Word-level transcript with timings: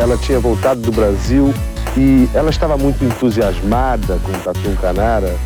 ela 0.00 0.16
tinha 0.16 0.40
voltado 0.40 0.80
do 0.80 0.90
Brasil 0.90 1.52
e 1.94 2.26
ela 2.34 2.48
estava 2.48 2.78
muito 2.78 3.04
entusiasmada 3.04 4.18
com 4.20 4.32
o 4.32 4.40
Tatu 4.40 4.74
Canara. 4.80 5.36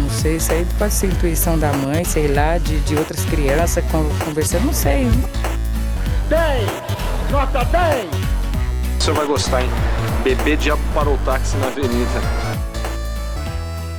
Não 0.00 0.08
sei, 0.08 0.36
isso 0.36 0.52
aí 0.52 0.66
pode 0.78 0.94
ser 0.94 1.08
intuição 1.08 1.58
da 1.58 1.70
mãe, 1.74 2.02
sei 2.02 2.28
lá, 2.28 2.56
de, 2.56 2.80
de 2.80 2.96
outras 2.96 3.22
crianças 3.26 3.84
conversando, 4.24 4.64
não 4.64 4.72
sei. 4.72 5.06
10! 6.30 7.30
Nota 7.30 7.62
10! 7.66 8.06
O 8.98 9.02
senhor 9.02 9.16
vai 9.16 9.26
gostar, 9.26 9.62
hein? 9.62 9.70
Bebê 10.24 10.56
diabo 10.56 10.80
parou 10.94 11.14
o 11.14 11.18
táxi 11.18 11.56
na 11.58 11.66
avenida. 11.66 12.20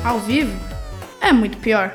Ao 0.03 0.19
vivo? 0.19 0.51
É 1.21 1.31
muito 1.31 1.57
pior. 1.59 1.93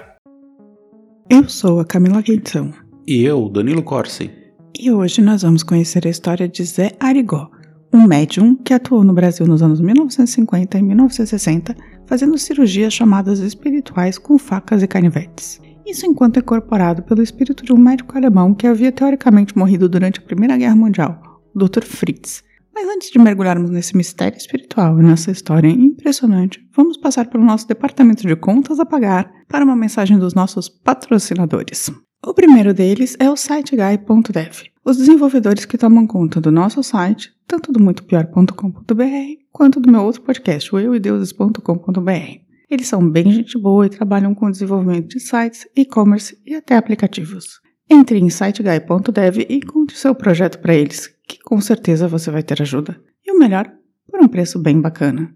Eu 1.29 1.49
sou 1.49 1.81
a 1.81 1.85
Camila 1.85 2.23
Quintão. 2.23 2.73
E 3.07 3.25
eu, 3.25 3.49
Danilo 3.49 3.83
Corsi. 3.83 4.31
E 4.79 4.91
hoje 4.93 5.21
nós 5.21 5.43
vamos 5.43 5.63
conhecer 5.63 6.07
a 6.07 6.11
história 6.11 6.49
de 6.49 6.65
Zé 6.65 6.93
Arigó, 7.01 7.49
um 7.95 8.09
médium 8.09 8.57
que 8.57 8.75
atuou 8.75 9.05
no 9.05 9.13
Brasil 9.13 9.47
nos 9.47 9.63
anos 9.63 9.81
1950 9.81 10.77
e 10.77 10.83
1960, 10.83 11.77
fazendo 12.09 12.37
cirurgias 12.37 12.93
chamadas 12.93 13.39
espirituais 13.39 14.19
com 14.19 14.37
facas 14.37 14.83
e 14.83 14.89
canivetes. 14.89 15.61
Isso 15.87 16.05
enquanto 16.05 16.41
incorporado 16.41 17.05
pelo 17.05 17.23
espírito 17.23 17.65
de 17.65 17.73
um 17.73 17.77
médico 17.77 18.19
alemão 18.19 18.53
que 18.53 18.67
havia 18.67 18.91
teoricamente 18.91 19.57
morrido 19.57 19.89
durante 19.89 20.19
a 20.19 20.23
Primeira 20.23 20.57
Guerra 20.57 20.75
Mundial, 20.75 21.41
o 21.55 21.59
Dr. 21.59 21.85
Fritz. 21.85 22.43
Mas 22.75 22.89
antes 22.89 23.11
de 23.11 23.19
mergulharmos 23.21 23.71
nesse 23.71 23.97
mistério 23.97 24.37
espiritual 24.37 24.99
e 24.99 25.03
nessa 25.05 25.31
história 25.31 25.69
impressionante, 25.69 26.59
vamos 26.75 26.97
passar 26.97 27.27
pelo 27.27 27.45
nosso 27.45 27.69
departamento 27.69 28.27
de 28.27 28.35
contas 28.35 28.81
a 28.81 28.85
pagar 28.85 29.31
para 29.49 29.65
uma 29.65 29.77
mensagem 29.77 30.19
dos 30.19 30.35
nossos 30.35 30.69
patrocinadores. 30.69 31.93
O 32.27 32.33
primeiro 32.33 32.73
deles 32.73 33.15
é 33.21 33.31
o 33.31 33.37
siteguy.dev, 33.37 34.63
os 34.83 34.97
desenvolvedores 34.97 35.67
que 35.67 35.77
tomam 35.77 36.07
conta 36.07 36.41
do 36.41 36.51
nosso 36.51 36.83
site, 36.83 37.31
tanto 37.47 37.71
do 37.71 37.79
muitopior.com.br 37.79 39.05
quanto 39.53 39.79
do 39.79 39.93
meu 39.93 40.01
outro 40.01 40.23
podcast, 40.23 40.75
o 40.75 40.79
euideuses.com.br. 40.79 42.41
Eles 42.71 42.87
são 42.87 43.07
bem 43.07 43.31
gente 43.31 43.59
boa 43.59 43.85
e 43.85 43.91
trabalham 43.91 44.35
com 44.35 44.51
desenvolvimento 44.51 45.09
de 45.09 45.21
sites, 45.21 45.69
e-commerce 45.77 46.39
e 46.47 46.55
até 46.55 46.77
aplicativos. 46.77 47.61
Entre 47.91 48.19
em 48.19 48.31
siteguy.dev 48.31 49.45
e 49.47 49.61
conte 49.61 49.99
seu 49.99 50.15
projeto 50.15 50.61
para 50.61 50.75
eles, 50.75 51.15
que 51.29 51.39
com 51.45 51.61
certeza 51.61 52.09
você 52.09 52.31
vai 52.31 52.43
ter 52.43 52.63
ajuda. 52.63 52.99
E 53.23 53.33
o 53.33 53.39
melhor, 53.39 53.71
por 54.11 54.23
um 54.23 54.29
preço 54.29 54.59
bem 54.59 54.81
bacana. 54.81 55.31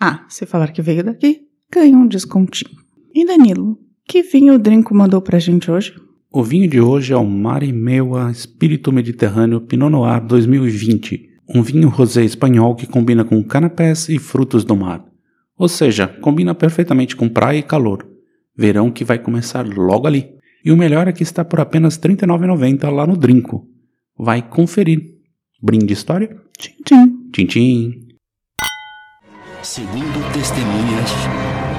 Ah, 0.00 0.24
se 0.30 0.46
falar 0.46 0.72
que 0.72 0.80
veio 0.80 1.04
daqui, 1.04 1.42
ganha 1.70 1.94
um 1.94 2.06
descontinho. 2.06 2.80
E 3.14 3.26
Danilo, 3.26 3.78
que 4.06 4.22
vinho 4.22 4.54
o 4.54 4.58
Drinco 4.58 4.94
mandou 4.94 5.20
pra 5.20 5.38
gente 5.38 5.70
hoje? 5.70 5.94
O 6.34 6.42
vinho 6.42 6.66
de 6.66 6.80
hoje 6.80 7.12
é 7.12 7.16
o 7.16 7.26
Mare 7.26 7.70
Meua 7.74 8.30
Espírito 8.30 8.90
Mediterrâneo 8.90 9.60
Pinot 9.60 9.90
Noir 9.90 10.18
2020, 10.24 11.28
um 11.54 11.62
vinho 11.62 11.90
rosé 11.90 12.24
espanhol 12.24 12.74
que 12.74 12.86
combina 12.86 13.22
com 13.22 13.44
canapés 13.44 14.08
e 14.08 14.18
frutos 14.18 14.64
do 14.64 14.74
mar. 14.74 15.04
Ou 15.58 15.68
seja, 15.68 16.08
combina 16.08 16.54
perfeitamente 16.54 17.14
com 17.14 17.28
praia 17.28 17.58
e 17.58 17.62
calor. 17.62 18.08
Verão 18.56 18.90
que 18.90 19.04
vai 19.04 19.18
começar 19.18 19.66
logo 19.66 20.06
ali. 20.06 20.30
E 20.64 20.72
o 20.72 20.76
melhor 20.76 21.06
é 21.06 21.12
que 21.12 21.22
está 21.22 21.44
por 21.44 21.60
apenas 21.60 21.96
R$ 21.96 22.08
39,90 22.08 22.90
lá 22.90 23.06
no 23.06 23.14
Drinco. 23.14 23.68
Vai 24.18 24.40
conferir. 24.40 25.02
Brinde 25.62 25.92
história? 25.92 26.34
Tchim, 26.58 26.72
tchim. 26.82 27.30
Tchim, 27.30 27.46
tchim. 27.46 28.08
Segundo 29.62 30.32
testemunhas, 30.32 31.10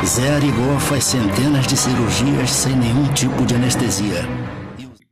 Zé 0.05 0.29
Arigó 0.33 0.79
faz 0.81 1.05
centenas 1.05 1.65
de 1.65 1.77
cirurgias 1.77 2.49
sem 2.51 2.75
nenhum 2.75 3.13
tipo 3.13 3.45
de 3.45 3.55
anestesia. 3.55 4.27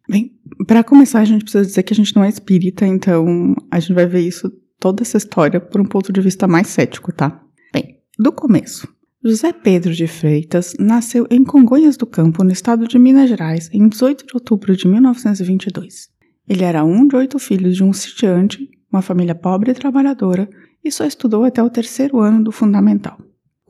Bem, 0.07 0.33
para 0.67 0.83
começar, 0.83 1.21
a 1.21 1.25
gente 1.25 1.43
precisa 1.43 1.65
dizer 1.65 1.83
que 1.83 1.93
a 1.93 1.95
gente 1.95 2.13
não 2.13 2.23
é 2.23 2.29
espírita, 2.29 2.85
então 2.85 3.55
a 3.71 3.79
gente 3.79 3.93
vai 3.93 4.05
ver 4.05 4.19
isso, 4.19 4.51
toda 4.77 5.01
essa 5.01 5.17
história, 5.17 5.61
por 5.61 5.79
um 5.79 5.85
ponto 5.85 6.11
de 6.11 6.19
vista 6.19 6.45
mais 6.45 6.67
cético, 6.67 7.13
tá? 7.13 7.41
Bem, 7.73 7.99
do 8.19 8.33
começo. 8.33 8.85
José 9.23 9.53
Pedro 9.53 9.93
de 9.93 10.07
Freitas 10.07 10.75
nasceu 10.77 11.25
em 11.29 11.43
Congonhas 11.43 11.95
do 11.95 12.05
Campo, 12.05 12.43
no 12.43 12.51
estado 12.51 12.85
de 12.85 12.99
Minas 12.99 13.29
Gerais, 13.29 13.69
em 13.71 13.87
18 13.87 14.25
de 14.25 14.33
outubro 14.33 14.75
de 14.75 14.87
1922. 14.87 16.09
Ele 16.49 16.63
era 16.65 16.83
um 16.83 17.07
de 17.07 17.15
oito 17.15 17.39
filhos 17.39 17.77
de 17.77 17.83
um 17.83 17.93
sitiante, 17.93 18.67
uma 18.91 19.01
família 19.01 19.35
pobre 19.35 19.71
e 19.71 19.73
trabalhadora, 19.73 20.49
e 20.83 20.91
só 20.91 21.05
estudou 21.05 21.45
até 21.45 21.63
o 21.63 21.69
terceiro 21.69 22.19
ano 22.19 22.43
do 22.43 22.51
fundamental. 22.51 23.17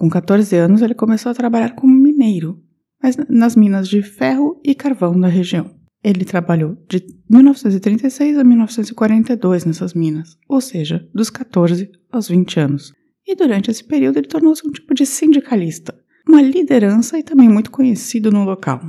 Com 0.02 0.10
14 0.10 0.56
anos, 0.56 0.82
ele 0.82 0.96
começou 0.96 1.32
a 1.32 1.36
trabalhar 1.36 1.76
como 1.76 1.94
mineiro, 1.94 2.60
mas 3.04 3.16
nas 3.30 3.56
minas 3.56 3.88
de 3.88 4.02
ferro 4.02 4.60
e 4.66 4.74
carvão 4.74 5.20
da 5.20 5.28
região. 5.28 5.76
Ele 6.04 6.26
trabalhou 6.26 6.76
de 6.90 7.06
1936 7.30 8.40
a 8.40 8.44
1942 8.44 9.64
nessas 9.64 9.94
minas, 9.94 10.40
ou 10.50 10.60
seja, 10.60 11.08
dos 11.14 11.30
14 11.30 11.92
aos 12.12 12.28
20 12.28 12.60
anos. 12.60 12.92
E 13.28 13.36
durante 13.36 13.70
esse 13.70 13.84
período 13.84 14.18
ele 14.18 14.28
tornou-se 14.28 14.68
um 14.68 14.72
tipo 14.72 14.92
de 14.96 15.06
sindicalista, 15.06 15.94
uma 16.28 16.42
liderança 16.42 17.20
e 17.20 17.24
também 17.24 17.48
muito 17.48 17.70
conhecido 17.70 18.32
no 18.32 18.44
local. 18.44 18.82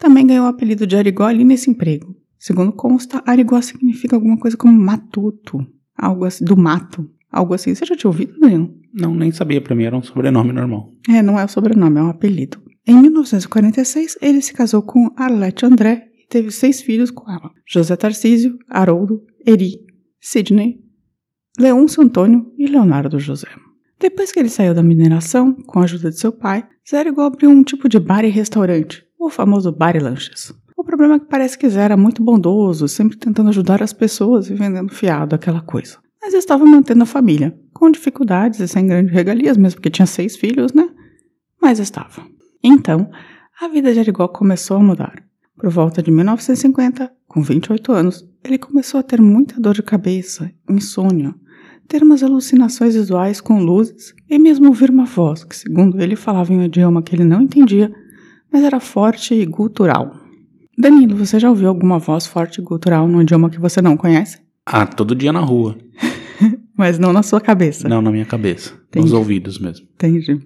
Também 0.00 0.26
ganhou 0.26 0.46
o 0.46 0.48
apelido 0.48 0.84
de 0.84 0.96
Arigó 0.96 1.26
ali 1.26 1.44
nesse 1.44 1.70
emprego. 1.70 2.16
Segundo 2.40 2.72
consta, 2.72 3.22
Arigó 3.24 3.62
significa 3.62 4.16
alguma 4.16 4.36
coisa 4.36 4.56
como 4.56 4.72
matuto, 4.72 5.64
algo 5.96 6.24
assim, 6.24 6.44
do 6.44 6.56
mato, 6.56 7.08
algo 7.30 7.54
assim. 7.54 7.72
Você 7.72 7.86
já 7.86 7.94
tinha 7.94 8.10
ouvido, 8.10 8.36
Danilo? 8.40 8.77
Não, 8.92 9.14
nem 9.14 9.30
sabia. 9.30 9.60
Pra 9.60 9.74
mim 9.74 9.84
era 9.84 9.96
um 9.96 10.02
sobrenome 10.02 10.52
normal. 10.52 10.92
É, 11.08 11.22
não 11.22 11.38
é 11.38 11.44
o 11.44 11.48
sobrenome, 11.48 11.98
é 11.98 12.02
um 12.02 12.10
apelido. 12.10 12.58
Em 12.86 12.94
1946, 13.00 14.18
ele 14.22 14.40
se 14.40 14.52
casou 14.52 14.82
com 14.82 15.12
Arlete 15.16 15.66
André 15.66 16.08
e 16.14 16.26
teve 16.26 16.50
seis 16.50 16.80
filhos 16.80 17.10
com 17.10 17.30
ela: 17.30 17.50
José 17.66 17.94
Tarcísio, 17.96 18.58
Haroldo, 18.68 19.22
Eri, 19.46 19.78
Sidney, 20.20 20.80
Leôncio 21.58 22.02
Antônio 22.02 22.52
e 22.56 22.66
Leonardo 22.66 23.18
José. 23.18 23.48
Depois 24.00 24.30
que 24.30 24.38
ele 24.38 24.48
saiu 24.48 24.74
da 24.74 24.82
mineração, 24.82 25.54
com 25.66 25.80
a 25.80 25.84
ajuda 25.84 26.10
de 26.10 26.18
seu 26.18 26.32
pai, 26.32 26.64
Zé 26.88 26.98
Arigó 26.98 27.22
abriu 27.22 27.50
um 27.50 27.64
tipo 27.64 27.88
de 27.88 27.98
bar 27.98 28.24
e 28.24 28.28
restaurante, 28.28 29.04
o 29.18 29.28
famoso 29.28 29.72
bar 29.72 29.96
e 29.96 29.98
lanches. 29.98 30.54
O 30.76 30.84
problema 30.84 31.16
é 31.16 31.18
que 31.18 31.26
parece 31.26 31.58
que 31.58 31.68
Zé 31.68 31.82
era 31.82 31.96
muito 31.96 32.22
bondoso, 32.22 32.86
sempre 32.86 33.18
tentando 33.18 33.48
ajudar 33.48 33.82
as 33.82 33.92
pessoas 33.92 34.48
e 34.48 34.54
vendendo 34.54 34.94
fiado, 34.94 35.34
aquela 35.34 35.60
coisa. 35.60 35.98
Mas 36.22 36.32
estava 36.32 36.64
mantendo 36.64 37.02
a 37.02 37.06
família, 37.06 37.58
com 37.78 37.90
dificuldades 37.90 38.58
e 38.58 38.66
sem 38.66 38.86
grandes 38.86 39.12
regalias, 39.12 39.56
mesmo 39.56 39.76
porque 39.76 39.90
tinha 39.90 40.06
seis 40.06 40.36
filhos, 40.36 40.72
né? 40.72 40.88
Mas 41.62 41.78
estava. 41.78 42.26
Então, 42.62 43.08
a 43.60 43.68
vida 43.68 43.92
de 43.92 44.00
Arigó 44.00 44.26
começou 44.26 44.76
a 44.76 44.82
mudar. 44.82 45.22
Por 45.56 45.70
volta 45.70 46.02
de 46.02 46.10
1950, 46.10 47.10
com 47.26 47.40
28 47.40 47.92
anos, 47.92 48.28
ele 48.44 48.58
começou 48.58 48.98
a 48.98 49.02
ter 49.02 49.20
muita 49.20 49.60
dor 49.60 49.74
de 49.74 49.82
cabeça, 49.82 50.50
insônia, 50.68 51.34
ter 51.86 52.02
umas 52.02 52.22
alucinações 52.22 52.94
visuais 52.94 53.40
com 53.40 53.60
luzes 53.60 54.14
e 54.28 54.38
mesmo 54.38 54.66
ouvir 54.68 54.90
uma 54.90 55.04
voz 55.04 55.44
que, 55.44 55.56
segundo 55.56 56.00
ele, 56.00 56.16
falava 56.16 56.52
em 56.52 56.58
um 56.58 56.64
idioma 56.64 57.02
que 57.02 57.14
ele 57.14 57.24
não 57.24 57.42
entendia, 57.42 57.92
mas 58.52 58.64
era 58.64 58.80
forte 58.80 59.34
e 59.34 59.46
gutural. 59.46 60.14
Danilo, 60.76 61.16
você 61.16 61.38
já 61.40 61.48
ouviu 61.48 61.68
alguma 61.68 61.98
voz 61.98 62.26
forte 62.26 62.60
e 62.60 62.64
gutural 62.64 63.08
num 63.08 63.22
idioma 63.22 63.50
que 63.50 63.60
você 63.60 63.80
não 63.80 63.96
conhece? 63.96 64.40
Ah, 64.64 64.86
todo 64.86 65.14
dia 65.14 65.32
na 65.32 65.40
rua. 65.40 65.76
Mas 66.76 66.98
não 66.98 67.12
na 67.12 67.22
sua 67.22 67.40
cabeça. 67.40 67.88
Não 67.88 68.02
na 68.02 68.10
minha 68.10 68.24
cabeça. 68.24 68.74
Entendi. 68.88 69.04
Nos 69.04 69.12
ouvidos 69.12 69.58
mesmo. 69.58 69.86
Entendi. 69.94 70.40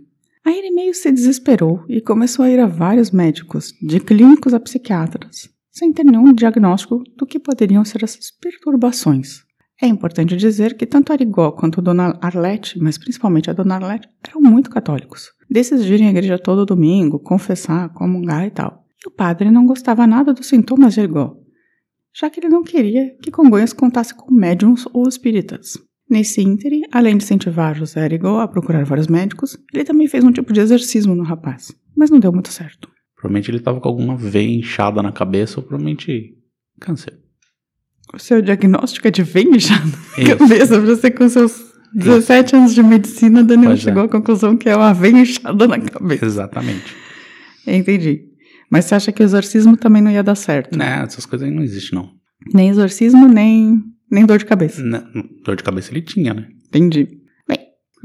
Aí 0.44 0.58
ele 0.58 0.70
meio 0.72 0.94
se 0.94 1.10
desesperou 1.12 1.84
e 1.88 2.00
começou 2.00 2.44
a 2.44 2.50
ir 2.50 2.58
a 2.58 2.66
vários 2.66 3.10
médicos, 3.10 3.72
de 3.80 4.00
clínicos 4.00 4.52
a 4.52 4.58
psiquiatras, 4.58 5.48
sem 5.70 5.92
ter 5.92 6.04
nenhum 6.04 6.32
diagnóstico 6.32 7.02
do 7.16 7.26
que 7.26 7.38
poderiam 7.38 7.84
ser 7.84 8.02
essas 8.02 8.31
perturbações. 8.31 9.42
É 9.81 9.86
importante 9.86 10.36
dizer 10.36 10.76
que 10.76 10.86
tanto 10.86 11.12
Arigó 11.12 11.52
quanto 11.52 11.82
Dona 11.82 12.19
Arlete, 12.20 12.78
mas 12.81 12.98
principalmente 12.98 13.50
a 13.50 13.52
Dona 13.52 13.76
Arlete, 13.76 14.08
eram 14.28 14.41
muito 14.41 14.70
católicos. 14.70 15.31
Desses 15.50 15.84
de 15.84 15.94
irem 15.94 16.08
à 16.08 16.10
igreja 16.10 16.38
todo 16.38 16.66
domingo, 16.66 17.19
confessar, 17.19 17.88
comungar 17.91 18.47
e 18.47 18.50
tal. 18.50 18.84
E 19.04 19.08
o 19.08 19.10
padre 19.10 19.50
não 19.50 19.67
gostava 19.67 20.06
nada 20.06 20.32
dos 20.32 20.46
sintomas 20.46 20.94
de 20.94 21.00
Arigó, 21.00 21.37
já 22.14 22.29
que 22.31 22.41
ele 22.41 22.49
não 22.49 22.62
queria 22.62 23.17
que 23.23 23.31
Congonhas 23.31 23.73
contasse 23.73 24.14
com 24.14 24.32
médiums 24.32 24.87
ou 24.93 25.09
espíritas. 25.09 25.79
Nesse 26.09 26.43
ínterim, 26.43 26.82
além 26.93 27.17
de 27.17 27.25
incentivar 27.25 27.75
José 27.75 28.03
Arigó 28.03 28.41
a 28.41 28.49
procurar 28.49 28.85
vários 28.85 29.06
médicos, 29.06 29.56
ele 29.73 29.85
também 29.85 30.06
fez 30.06 30.23
um 30.23 30.32
tipo 30.32 30.53
de 30.53 30.61
exorcismo 30.61 31.14
no 31.14 31.23
rapaz, 31.23 31.75
mas 31.97 32.11
não 32.11 32.20
deu 32.20 32.32
muito 32.32 32.50
certo. 32.50 32.91
Provavelmente 33.17 33.50
ele 33.50 33.61
tava 33.61 33.81
com 33.81 33.88
alguma 33.88 34.17
veia 34.17 34.59
inchada 34.59 35.03
na 35.03 35.12
cabeça 35.12 35.61
ou 35.61 35.62
provavelmente 35.62 36.37
câncer. 36.81 37.19
O 38.12 38.19
seu 38.19 38.43
diagnóstico 38.43 39.08
é 39.08 39.11
de 39.11 39.23
veia 39.23 39.49
inchada 39.49 39.87
na 39.87 40.23
Isso. 40.23 40.37
cabeça, 40.37 40.81
você 40.81 41.11
com 41.11 41.29
seus 41.29 41.73
17 41.94 42.56
anos 42.56 42.75
de 42.75 42.82
medicina, 42.82 43.43
Danilo 43.43 43.70
Pois 43.70 43.81
é. 43.81 43.82
chegou 43.85 44.03
à 44.03 44.08
conclusão 44.08 44.56
que 44.56 44.69
é 44.69 44.76
uma 44.76 44.93
veia 44.93 45.19
inchada 45.19 45.67
na 45.67 45.79
cabeça. 45.79 46.26
Exatamente. 46.26 46.94
Entendi. 47.67 48.31
Mas 48.72 48.86
você 48.86 48.94
acha 48.94 49.12
que 49.12 49.22
o 49.22 49.24
exorcismo 49.24 49.76
também 49.76 50.00
não 50.00 50.10
ia 50.10 50.22
dar 50.22 50.34
certo? 50.34 50.78
Né, 50.78 51.02
essas 51.04 51.26
coisas 51.26 51.46
aí 51.46 51.54
não 51.54 51.62
existem, 51.62 51.98
não. 51.98 52.10
Nem 52.54 52.70
exorcismo, 52.70 53.28
nem, 53.28 53.84
nem 54.10 54.24
dor 54.24 54.38
de 54.38 54.46
cabeça. 54.46 54.82
Né, 54.82 55.04
Dor 55.44 55.56
de 55.56 55.62
cabeça 55.62 55.92
ele 55.92 56.00
tinha, 56.00 56.32
né? 56.32 56.48
Entendi. 56.69 57.06
Bem, 57.46 57.58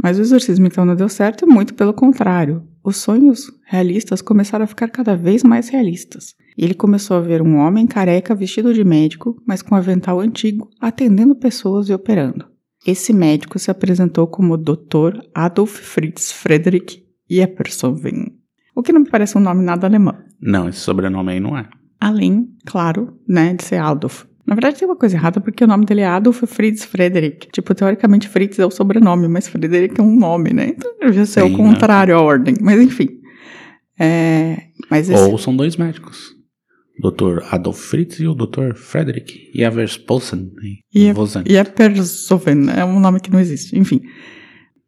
mas 0.04 0.20
o 0.20 0.22
exorcismo 0.22 0.68
então 0.68 0.84
não 0.84 0.94
deu 0.94 1.08
certo 1.08 1.46
e 1.46 1.48
muito 1.48 1.74
pelo 1.74 1.94
contrário. 1.94 2.68
Os 2.84 2.98
sonhos 2.98 3.50
realistas 3.66 4.22
começaram 4.22 4.66
a 4.66 4.68
ficar 4.68 4.90
cada 4.90 5.16
vez 5.16 5.42
mais 5.42 5.70
realistas. 5.70 6.36
E 6.58 6.66
ele 6.66 6.74
começou 6.74 7.16
a 7.16 7.22
ver 7.22 7.42
um 7.42 7.56
homem 7.56 7.88
careca 7.88 8.36
vestido 8.36 8.74
de 8.74 8.84
médico, 8.84 9.42
mas 9.48 9.62
com 9.62 9.74
avental 9.74 10.20
antigo, 10.20 10.70
atendendo 10.82 11.34
pessoas 11.34 11.88
e 11.88 11.94
operando. 11.94 12.46
Esse 12.86 13.14
médico 13.14 13.58
se 13.58 13.72
apresentou 13.72 14.28
como 14.28 14.58
Dr. 14.58 15.22
Adolf 15.34 15.80
Fritz 15.80 16.30
Friedrich 16.34 17.06
Jeppersoven, 17.30 18.37
o 18.78 18.84
que 18.84 18.94
não 18.94 19.02
me 19.02 19.10
parece 19.10 19.36
um 19.36 19.42
nome 19.42 19.64
nada 19.64 19.88
alemão. 19.88 20.16
Não, 20.40 20.70
esse 20.70 20.78
sobrenome 20.80 21.32
aí 21.32 21.40
não 21.40 21.58
é. 21.58 21.68
Além, 22.00 22.48
claro, 22.64 23.18
né, 23.28 23.56
de 23.56 23.64
ser 23.64 23.78
Adolf. 23.78 24.26
Na 24.46 24.54
verdade, 24.54 24.78
tem 24.78 24.88
uma 24.88 24.96
coisa 24.96 25.16
errada, 25.18 25.42
porque 25.42 25.64
o 25.64 25.68
nome 25.68 25.84
dele 25.84 26.02
é 26.02 26.06
Adolf 26.06 26.44
Fritz 26.46 26.86
Frederick. 26.86 27.50
Tipo, 27.52 27.74
teoricamente, 27.74 28.30
Fritz 28.30 28.60
é 28.60 28.66
o 28.68 28.70
sobrenome, 28.70 29.28
mas 29.28 29.48
Frederick 29.48 30.00
é 30.00 30.04
um 30.04 30.16
nome, 30.16 30.54
né? 30.54 30.74
Então, 30.78 30.94
devia 31.02 31.26
ser 31.26 31.42
Sim, 31.42 31.56
o 31.56 31.58
contrário 31.58 32.16
à 32.16 32.22
ordem. 32.22 32.54
Mas, 32.62 32.80
enfim. 32.80 33.10
É, 34.00 34.58
mas 34.92 35.10
esse, 35.10 35.24
Ou 35.24 35.40
são 35.40 35.56
dois 35.58 35.76
médicos. 35.76 36.36
Dr. 37.02 37.44
Adolf 37.52 37.80
Fritz 37.80 38.20
e 38.20 38.28
o 38.28 38.36
Dr. 38.36 38.76
Frederick 38.76 39.52
Javersposen. 39.56 40.52
E 40.94 41.08
é- 41.08 41.14
Vosen. 41.14 41.44
Jeppersoven 41.48 42.70
é 42.78 42.86
um 42.86 43.00
nome 43.00 43.20
que 43.20 43.32
não 43.32 43.40
existe. 43.40 43.78
Enfim. 43.78 44.02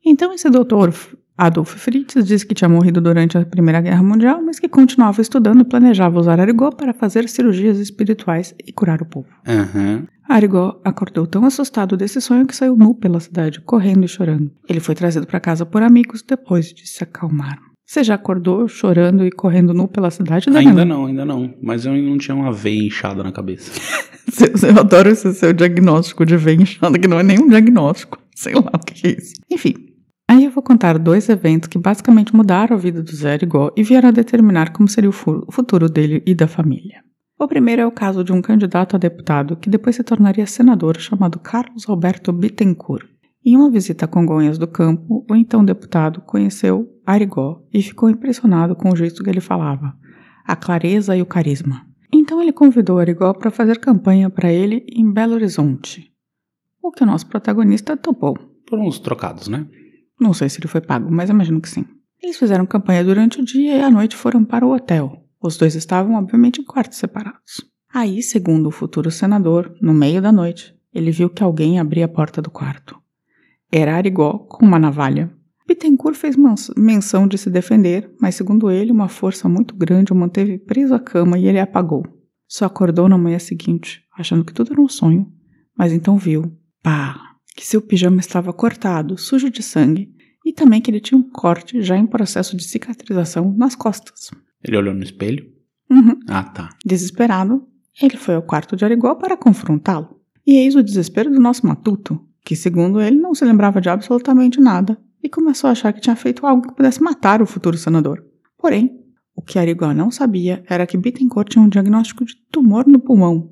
Então, 0.05 0.31
esse 0.31 0.47
doutor 0.49 0.93
Adolf 1.39 1.73
Fritz 1.75 2.25
disse 2.25 2.45
que 2.45 2.53
tinha 2.53 2.67
morrido 2.67 2.99
durante 2.99 3.37
a 3.37 3.45
Primeira 3.45 3.79
Guerra 3.79 4.03
Mundial, 4.03 4.41
mas 4.43 4.59
que 4.59 4.67
continuava 4.67 5.21
estudando 5.21 5.61
e 5.61 5.63
planejava 5.63 6.19
usar 6.19 6.37
Arigó 6.37 6.69
para 6.69 6.93
fazer 6.93 7.29
cirurgias 7.29 7.79
espirituais 7.79 8.53
e 8.67 8.73
curar 8.73 9.01
o 9.01 9.05
povo. 9.05 9.29
Aham. 9.47 10.03
Arigó 10.27 10.79
acordou 10.83 11.25
tão 11.25 11.45
assustado 11.45 11.95
desse 11.95 12.19
sonho 12.19 12.45
que 12.45 12.55
saiu 12.55 12.75
nu 12.75 12.93
pela 12.93 13.21
cidade, 13.21 13.61
correndo 13.61 14.03
e 14.03 14.07
chorando. 14.07 14.51
Ele 14.67 14.81
foi 14.81 14.93
trazido 14.93 15.25
para 15.25 15.39
casa 15.39 15.65
por 15.65 15.81
amigos 15.81 16.21
depois 16.21 16.73
de 16.73 16.85
se 16.85 17.03
acalmar. 17.03 17.57
Você 17.85 18.03
já 18.03 18.15
acordou 18.15 18.67
chorando 18.67 19.25
e 19.25 19.31
correndo 19.31 19.73
nu 19.73 19.87
pela 19.87 20.11
cidade, 20.11 20.51
Danilo? 20.51 20.69
Ainda 20.69 20.85
não, 20.85 21.05
ainda 21.05 21.25
não. 21.25 21.55
Mas 21.63 21.85
eu 21.85 21.93
ainda 21.93 22.09
não 22.09 22.17
tinha 22.17 22.35
uma 22.35 22.51
veia 22.51 22.85
inchada 22.85 23.23
na 23.23 23.31
cabeça. 23.31 23.71
Eu, 24.39 24.69
eu 24.69 24.79
adoro 24.79 25.09
esse 25.09 25.33
seu 25.33 25.51
diagnóstico 25.51 26.23
de 26.23 26.37
veia 26.37 26.61
inchada, 26.61 26.99
que 26.99 27.07
não 27.07 27.19
é 27.19 27.23
nenhum 27.23 27.47
diagnóstico. 27.47 28.19
Sei 28.35 28.53
lá 28.53 28.71
o 28.75 28.79
que 28.79 29.07
é 29.07 29.11
isso. 29.17 29.33
Enfim. 29.49 29.88
Eu 30.49 30.53
vou 30.53 30.63
contar 30.63 30.97
dois 30.97 31.29
eventos 31.29 31.67
que 31.67 31.77
basicamente 31.77 32.35
mudaram 32.35 32.75
a 32.75 32.79
vida 32.79 33.03
do 33.03 33.15
Zé 33.15 33.33
Arigó 33.33 33.71
e 33.77 33.83
vieram 33.83 34.09
a 34.09 34.11
determinar 34.11 34.73
como 34.73 34.87
seria 34.87 35.11
o 35.11 35.13
futuro 35.13 35.87
dele 35.87 36.23
e 36.25 36.33
da 36.33 36.47
família. 36.47 37.03
O 37.39 37.47
primeiro 37.47 37.83
é 37.83 37.85
o 37.85 37.91
caso 37.91 38.23
de 38.23 38.33
um 38.33 38.41
candidato 38.41 38.95
a 38.95 38.99
deputado 38.99 39.55
que 39.55 39.69
depois 39.69 39.95
se 39.95 40.03
tornaria 40.03 40.47
senador 40.47 40.97
chamado 40.97 41.37
Carlos 41.37 41.87
Alberto 41.87 42.33
Bittencourt. 42.33 43.05
Em 43.45 43.55
uma 43.55 43.69
visita 43.69 44.05
a 44.05 44.07
Congonhas 44.07 44.57
do 44.57 44.65
Campo, 44.65 45.23
o 45.29 45.35
então 45.35 45.63
deputado 45.63 46.19
conheceu 46.21 46.89
Arigó 47.05 47.61
e 47.71 47.83
ficou 47.83 48.09
impressionado 48.09 48.75
com 48.75 48.91
o 48.91 48.95
jeito 48.95 49.23
que 49.23 49.29
ele 49.29 49.41
falava, 49.41 49.93
a 50.43 50.55
clareza 50.55 51.15
e 51.15 51.21
o 51.21 51.27
carisma. 51.27 51.85
Então 52.11 52.41
ele 52.41 52.51
convidou 52.51 52.97
Arigó 52.97 53.35
para 53.35 53.51
fazer 53.51 53.77
campanha 53.77 54.31
para 54.31 54.51
ele 54.51 54.83
em 54.89 55.13
Belo 55.13 55.35
Horizonte. 55.35 56.11
O 56.81 56.89
que 56.89 57.03
o 57.03 57.05
nosso 57.05 57.27
protagonista 57.27 57.95
topou. 57.95 58.35
Por 58.65 58.79
uns 58.79 58.97
trocados, 58.97 59.47
né? 59.47 59.67
Não 60.19 60.33
sei 60.33 60.49
se 60.49 60.59
ele 60.59 60.67
foi 60.67 60.81
pago, 60.81 61.09
mas 61.11 61.29
imagino 61.29 61.61
que 61.61 61.69
sim. 61.69 61.85
Eles 62.21 62.37
fizeram 62.37 62.65
campanha 62.65 63.03
durante 63.03 63.39
o 63.39 63.45
dia 63.45 63.77
e 63.77 63.81
à 63.81 63.89
noite 63.89 64.15
foram 64.15 64.43
para 64.43 64.65
o 64.65 64.73
hotel. 64.73 65.25
Os 65.41 65.57
dois 65.57 65.75
estavam, 65.75 66.15
obviamente, 66.15 66.59
em 66.59 66.65
quartos 66.65 66.97
separados. 66.97 67.63
Aí, 67.93 68.21
segundo 68.21 68.67
o 68.67 68.71
futuro 68.71 69.09
senador, 69.09 69.73
no 69.81 69.93
meio 69.93 70.21
da 70.21 70.31
noite, 70.31 70.75
ele 70.93 71.11
viu 71.11 71.29
que 71.29 71.41
alguém 71.41 71.79
abria 71.79 72.05
a 72.05 72.09
porta 72.09 72.41
do 72.41 72.51
quarto. 72.51 72.99
Era 73.71 73.95
Arigó 73.95 74.39
com 74.39 74.65
uma 74.65 74.77
navalha. 74.77 75.31
Bittencourt 75.67 76.15
fez 76.15 76.35
menção 76.75 77.27
de 77.27 77.37
se 77.37 77.49
defender, 77.49 78.11
mas 78.19 78.35
segundo 78.35 78.69
ele, 78.71 78.91
uma 78.91 79.07
força 79.07 79.47
muito 79.47 79.75
grande 79.75 80.11
o 80.11 80.15
manteve 80.15 80.57
preso 80.57 80.93
à 80.93 80.99
cama 80.99 81.37
e 81.37 81.47
ele 81.47 81.59
apagou. 81.59 82.03
Só 82.47 82.65
acordou 82.65 83.07
na 83.07 83.17
manhã 83.17 83.37
seguinte, 83.37 84.01
achando 84.17 84.43
que 84.43 84.53
tudo 84.53 84.73
era 84.73 84.81
um 84.81 84.89
sonho, 84.89 85.31
mas 85.77 85.93
então 85.93 86.17
viu, 86.17 86.51
pá, 86.81 87.28
que 87.59 87.67
seu 87.67 87.81
pijama 87.81 88.21
estava 88.21 88.53
cortado, 88.53 89.17
sujo 89.17 89.49
de 89.49 89.61
sangue, 89.61 90.09
e 90.45 90.53
também 90.53 90.79
que 90.79 90.89
ele 90.89 91.01
tinha 91.01 91.19
um 91.19 91.29
corte 91.29 91.81
já 91.81 91.97
em 91.97 92.07
processo 92.07 92.55
de 92.55 92.63
cicatrização 92.63 93.53
nas 93.57 93.75
costas. 93.75 94.31
Ele 94.63 94.77
olhou 94.77 94.93
no 94.93 95.03
espelho. 95.03 95.45
Uhum. 95.91 96.17
Ah, 96.29 96.43
tá. 96.43 96.69
Desesperado, 96.85 97.67
ele 98.01 98.15
foi 98.15 98.35
ao 98.35 98.41
quarto 98.41 98.77
de 98.77 98.85
Arigó 98.85 99.13
para 99.15 99.35
confrontá-lo. 99.35 100.21
E 100.47 100.55
eis 100.55 100.73
o 100.73 100.81
desespero 100.81 101.29
do 101.29 101.41
nosso 101.41 101.67
matuto, 101.67 102.25
que 102.45 102.55
segundo 102.55 103.01
ele 103.01 103.17
não 103.17 103.35
se 103.35 103.43
lembrava 103.43 103.81
de 103.81 103.89
absolutamente 103.89 104.61
nada 104.61 104.97
e 105.21 105.27
começou 105.27 105.67
a 105.67 105.71
achar 105.71 105.91
que 105.91 105.99
tinha 105.99 106.15
feito 106.15 106.47
algo 106.47 106.65
que 106.65 106.73
pudesse 106.73 107.03
matar 107.03 107.41
o 107.41 107.45
futuro 107.45 107.77
senador. 107.77 108.23
Porém, 108.57 108.89
o 109.35 109.41
que 109.41 109.59
Arigó 109.59 109.93
não 109.93 110.09
sabia 110.09 110.63
era 110.69 110.87
que 110.87 110.97
Bittencourt 110.97 111.49
tinha 111.49 111.65
um 111.65 111.67
diagnóstico 111.67 112.23
de 112.23 112.35
tumor 112.49 112.87
no 112.87 112.99
pulmão. 112.99 113.51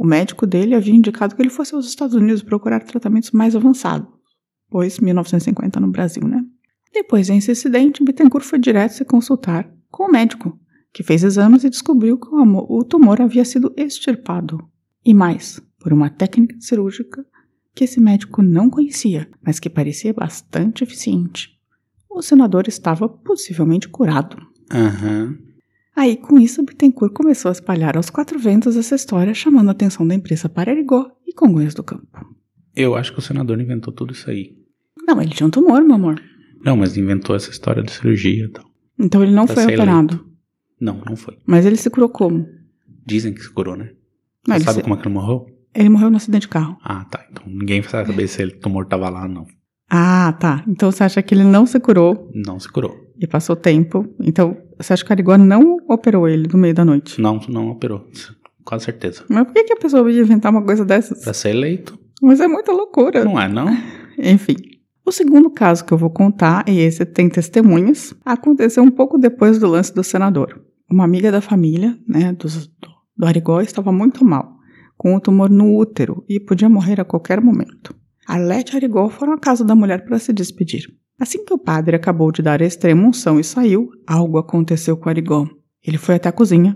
O 0.00 0.06
médico 0.06 0.46
dele 0.46 0.74
havia 0.74 0.94
indicado 0.94 1.36
que 1.36 1.42
ele 1.42 1.50
fosse 1.50 1.74
aos 1.74 1.86
Estados 1.86 2.14
Unidos 2.14 2.42
procurar 2.42 2.82
tratamentos 2.82 3.32
mais 3.32 3.54
avançados, 3.54 4.08
pois 4.70 4.98
1950 4.98 5.78
no 5.78 5.88
Brasil, 5.88 6.26
né? 6.26 6.42
Depois 6.90 7.26
desse 7.26 7.52
incidente, 7.52 8.02
Bittencourt 8.02 8.46
foi 8.46 8.58
direto 8.58 8.92
se 8.92 9.04
consultar 9.04 9.70
com 9.90 10.04
o 10.04 10.10
médico, 10.10 10.58
que 10.90 11.02
fez 11.02 11.22
exames 11.22 11.64
e 11.64 11.68
descobriu 11.68 12.18
que 12.18 12.28
o 12.32 12.82
tumor 12.82 13.20
havia 13.20 13.44
sido 13.44 13.74
extirpado. 13.76 14.66
E 15.04 15.12
mais, 15.12 15.60
por 15.78 15.92
uma 15.92 16.08
técnica 16.08 16.56
cirúrgica 16.60 17.22
que 17.74 17.84
esse 17.84 18.00
médico 18.00 18.40
não 18.40 18.70
conhecia, 18.70 19.28
mas 19.42 19.60
que 19.60 19.68
parecia 19.68 20.14
bastante 20.14 20.82
eficiente. 20.82 21.50
O 22.08 22.22
senador 22.22 22.66
estava 22.68 23.06
possivelmente 23.06 23.86
curado. 23.86 24.38
Aham. 24.72 25.36
Aí, 25.94 26.16
com 26.16 26.38
isso, 26.38 26.62
Bittencourt 26.64 27.12
começou 27.12 27.48
a 27.48 27.52
espalhar 27.52 27.96
aos 27.96 28.10
quatro 28.10 28.38
ventos 28.38 28.76
essa 28.76 28.94
história, 28.94 29.34
chamando 29.34 29.68
a 29.68 29.72
atenção 29.72 30.06
da 30.06 30.14
imprensa 30.14 30.48
para 30.48 30.70
Arigó 30.72 31.10
e 31.26 31.32
Congonhas 31.34 31.74
do 31.74 31.82
Campo. 31.82 32.06
Eu 32.74 32.94
acho 32.94 33.12
que 33.12 33.18
o 33.18 33.22
senador 33.22 33.60
inventou 33.60 33.92
tudo 33.92 34.12
isso 34.12 34.30
aí. 34.30 34.56
Não, 35.06 35.20
ele 35.20 35.30
tinha 35.32 35.46
um 35.46 35.50
tumor, 35.50 35.82
meu 35.82 35.96
amor. 35.96 36.20
Não, 36.64 36.76
mas 36.76 36.96
inventou 36.96 37.34
essa 37.34 37.50
história 37.50 37.82
de 37.82 37.90
cirurgia 37.90 38.44
e 38.44 38.48
tal. 38.48 38.64
Então 38.98 39.22
ele 39.22 39.32
não 39.32 39.46
Pra 39.46 39.54
foi 39.56 39.64
operado. 39.64 40.24
Não, 40.80 41.02
não 41.06 41.16
foi. 41.16 41.36
Mas 41.46 41.66
ele 41.66 41.76
se 41.76 41.90
curou 41.90 42.08
como? 42.08 42.46
Dizem 43.06 43.34
que 43.34 43.40
se 43.42 43.50
curou, 43.50 43.76
né? 43.76 43.90
Ele, 44.48 44.60
Sabe 44.60 44.76
se- 44.76 44.82
como 44.82 44.94
é 44.94 44.98
que 44.98 45.06
ele 45.08 45.14
morreu? 45.14 45.46
ele 45.74 45.88
morreu 45.88 46.10
no 46.10 46.16
acidente 46.16 46.42
de 46.42 46.48
carro. 46.48 46.76
Ah, 46.82 47.04
tá. 47.10 47.26
Então 47.30 47.44
ninguém 47.46 47.80
vai 47.80 48.06
saber 48.06 48.26
se 48.28 48.42
o 48.44 48.58
tumor 48.60 48.86
tava 48.86 49.08
lá, 49.10 49.26
não. 49.28 49.46
Ah, 49.90 50.32
tá. 50.38 50.64
Então 50.68 50.90
você 50.90 51.02
acha 51.02 51.22
que 51.22 51.34
ele 51.34 51.44
não 51.44 51.66
se 51.66 51.78
curou 51.80 52.30
Não 52.34 52.58
se 52.60 52.68
curou. 52.70 52.94
e 53.18 53.26
passou 53.26 53.56
tempo. 53.56 54.08
Então 54.20 54.56
você 54.80 54.94
acha 54.94 55.04
que 55.04 55.12
a 55.12 55.14
Arigó 55.14 55.36
não 55.36 55.78
operou 55.88 56.26
ele 56.28 56.48
no 56.50 56.58
meio 56.58 56.74
da 56.74 56.84
noite? 56.84 57.20
Não, 57.20 57.40
não 57.48 57.70
operou. 57.70 58.06
Quase 58.64 58.86
certeza. 58.86 59.24
Mas 59.28 59.44
por 59.44 59.52
que, 59.52 59.64
que 59.64 59.72
a 59.72 59.76
pessoa 59.76 60.10
ia 60.10 60.22
inventar 60.22 60.50
uma 60.50 60.62
coisa 60.62 60.84
dessas? 60.84 61.22
Pra 61.22 61.34
ser 61.34 61.50
eleito. 61.50 61.98
Mas 62.22 62.40
é 62.40 62.48
muita 62.48 62.72
loucura. 62.72 63.24
Não 63.24 63.40
é, 63.40 63.48
não? 63.48 63.66
Enfim. 64.18 64.56
O 65.04 65.12
segundo 65.12 65.50
caso 65.50 65.84
que 65.84 65.92
eu 65.92 65.98
vou 65.98 66.10
contar, 66.10 66.64
e 66.68 66.78
esse 66.78 67.04
tem 67.04 67.28
testemunhas, 67.28 68.14
aconteceu 68.24 68.82
um 68.82 68.90
pouco 68.90 69.18
depois 69.18 69.58
do 69.58 69.66
lance 69.66 69.94
do 69.94 70.04
senador. 70.04 70.62
Uma 70.90 71.04
amiga 71.04 71.32
da 71.32 71.40
família, 71.40 71.98
né, 72.06 72.32
do, 72.32 72.46
do 73.16 73.26
Arigó, 73.26 73.60
estava 73.60 73.90
muito 73.90 74.24
mal, 74.24 74.56
com 74.96 75.14
um 75.14 75.20
tumor 75.20 75.50
no 75.50 75.76
útero 75.76 76.24
e 76.28 76.38
podia 76.38 76.68
morrer 76.68 77.00
a 77.00 77.04
qualquer 77.04 77.40
momento. 77.40 77.94
Arlete 78.26 78.74
e 78.74 78.76
Arigó 78.76 79.08
foram 79.08 79.32
à 79.32 79.38
casa 79.38 79.64
da 79.64 79.74
mulher 79.74 80.04
para 80.04 80.18
se 80.18 80.32
despedir. 80.32 80.86
Assim 81.20 81.44
que 81.44 81.52
o 81.52 81.58
padre 81.58 81.94
acabou 81.94 82.32
de 82.32 82.40
dar 82.40 82.62
a 82.62 82.64
extrema 82.64 83.06
unção 83.06 83.38
e 83.38 83.44
saiu, 83.44 83.90
algo 84.06 84.38
aconteceu 84.38 84.96
com 84.96 85.10
Arigó. 85.10 85.46
Ele 85.86 85.98
foi 85.98 86.14
até 86.14 86.30
a 86.30 86.32
cozinha, 86.32 86.74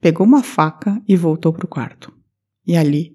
pegou 0.00 0.26
uma 0.26 0.42
faca 0.42 0.98
e 1.06 1.14
voltou 1.14 1.52
para 1.52 1.66
o 1.66 1.68
quarto. 1.68 2.10
E 2.66 2.78
ali, 2.78 3.12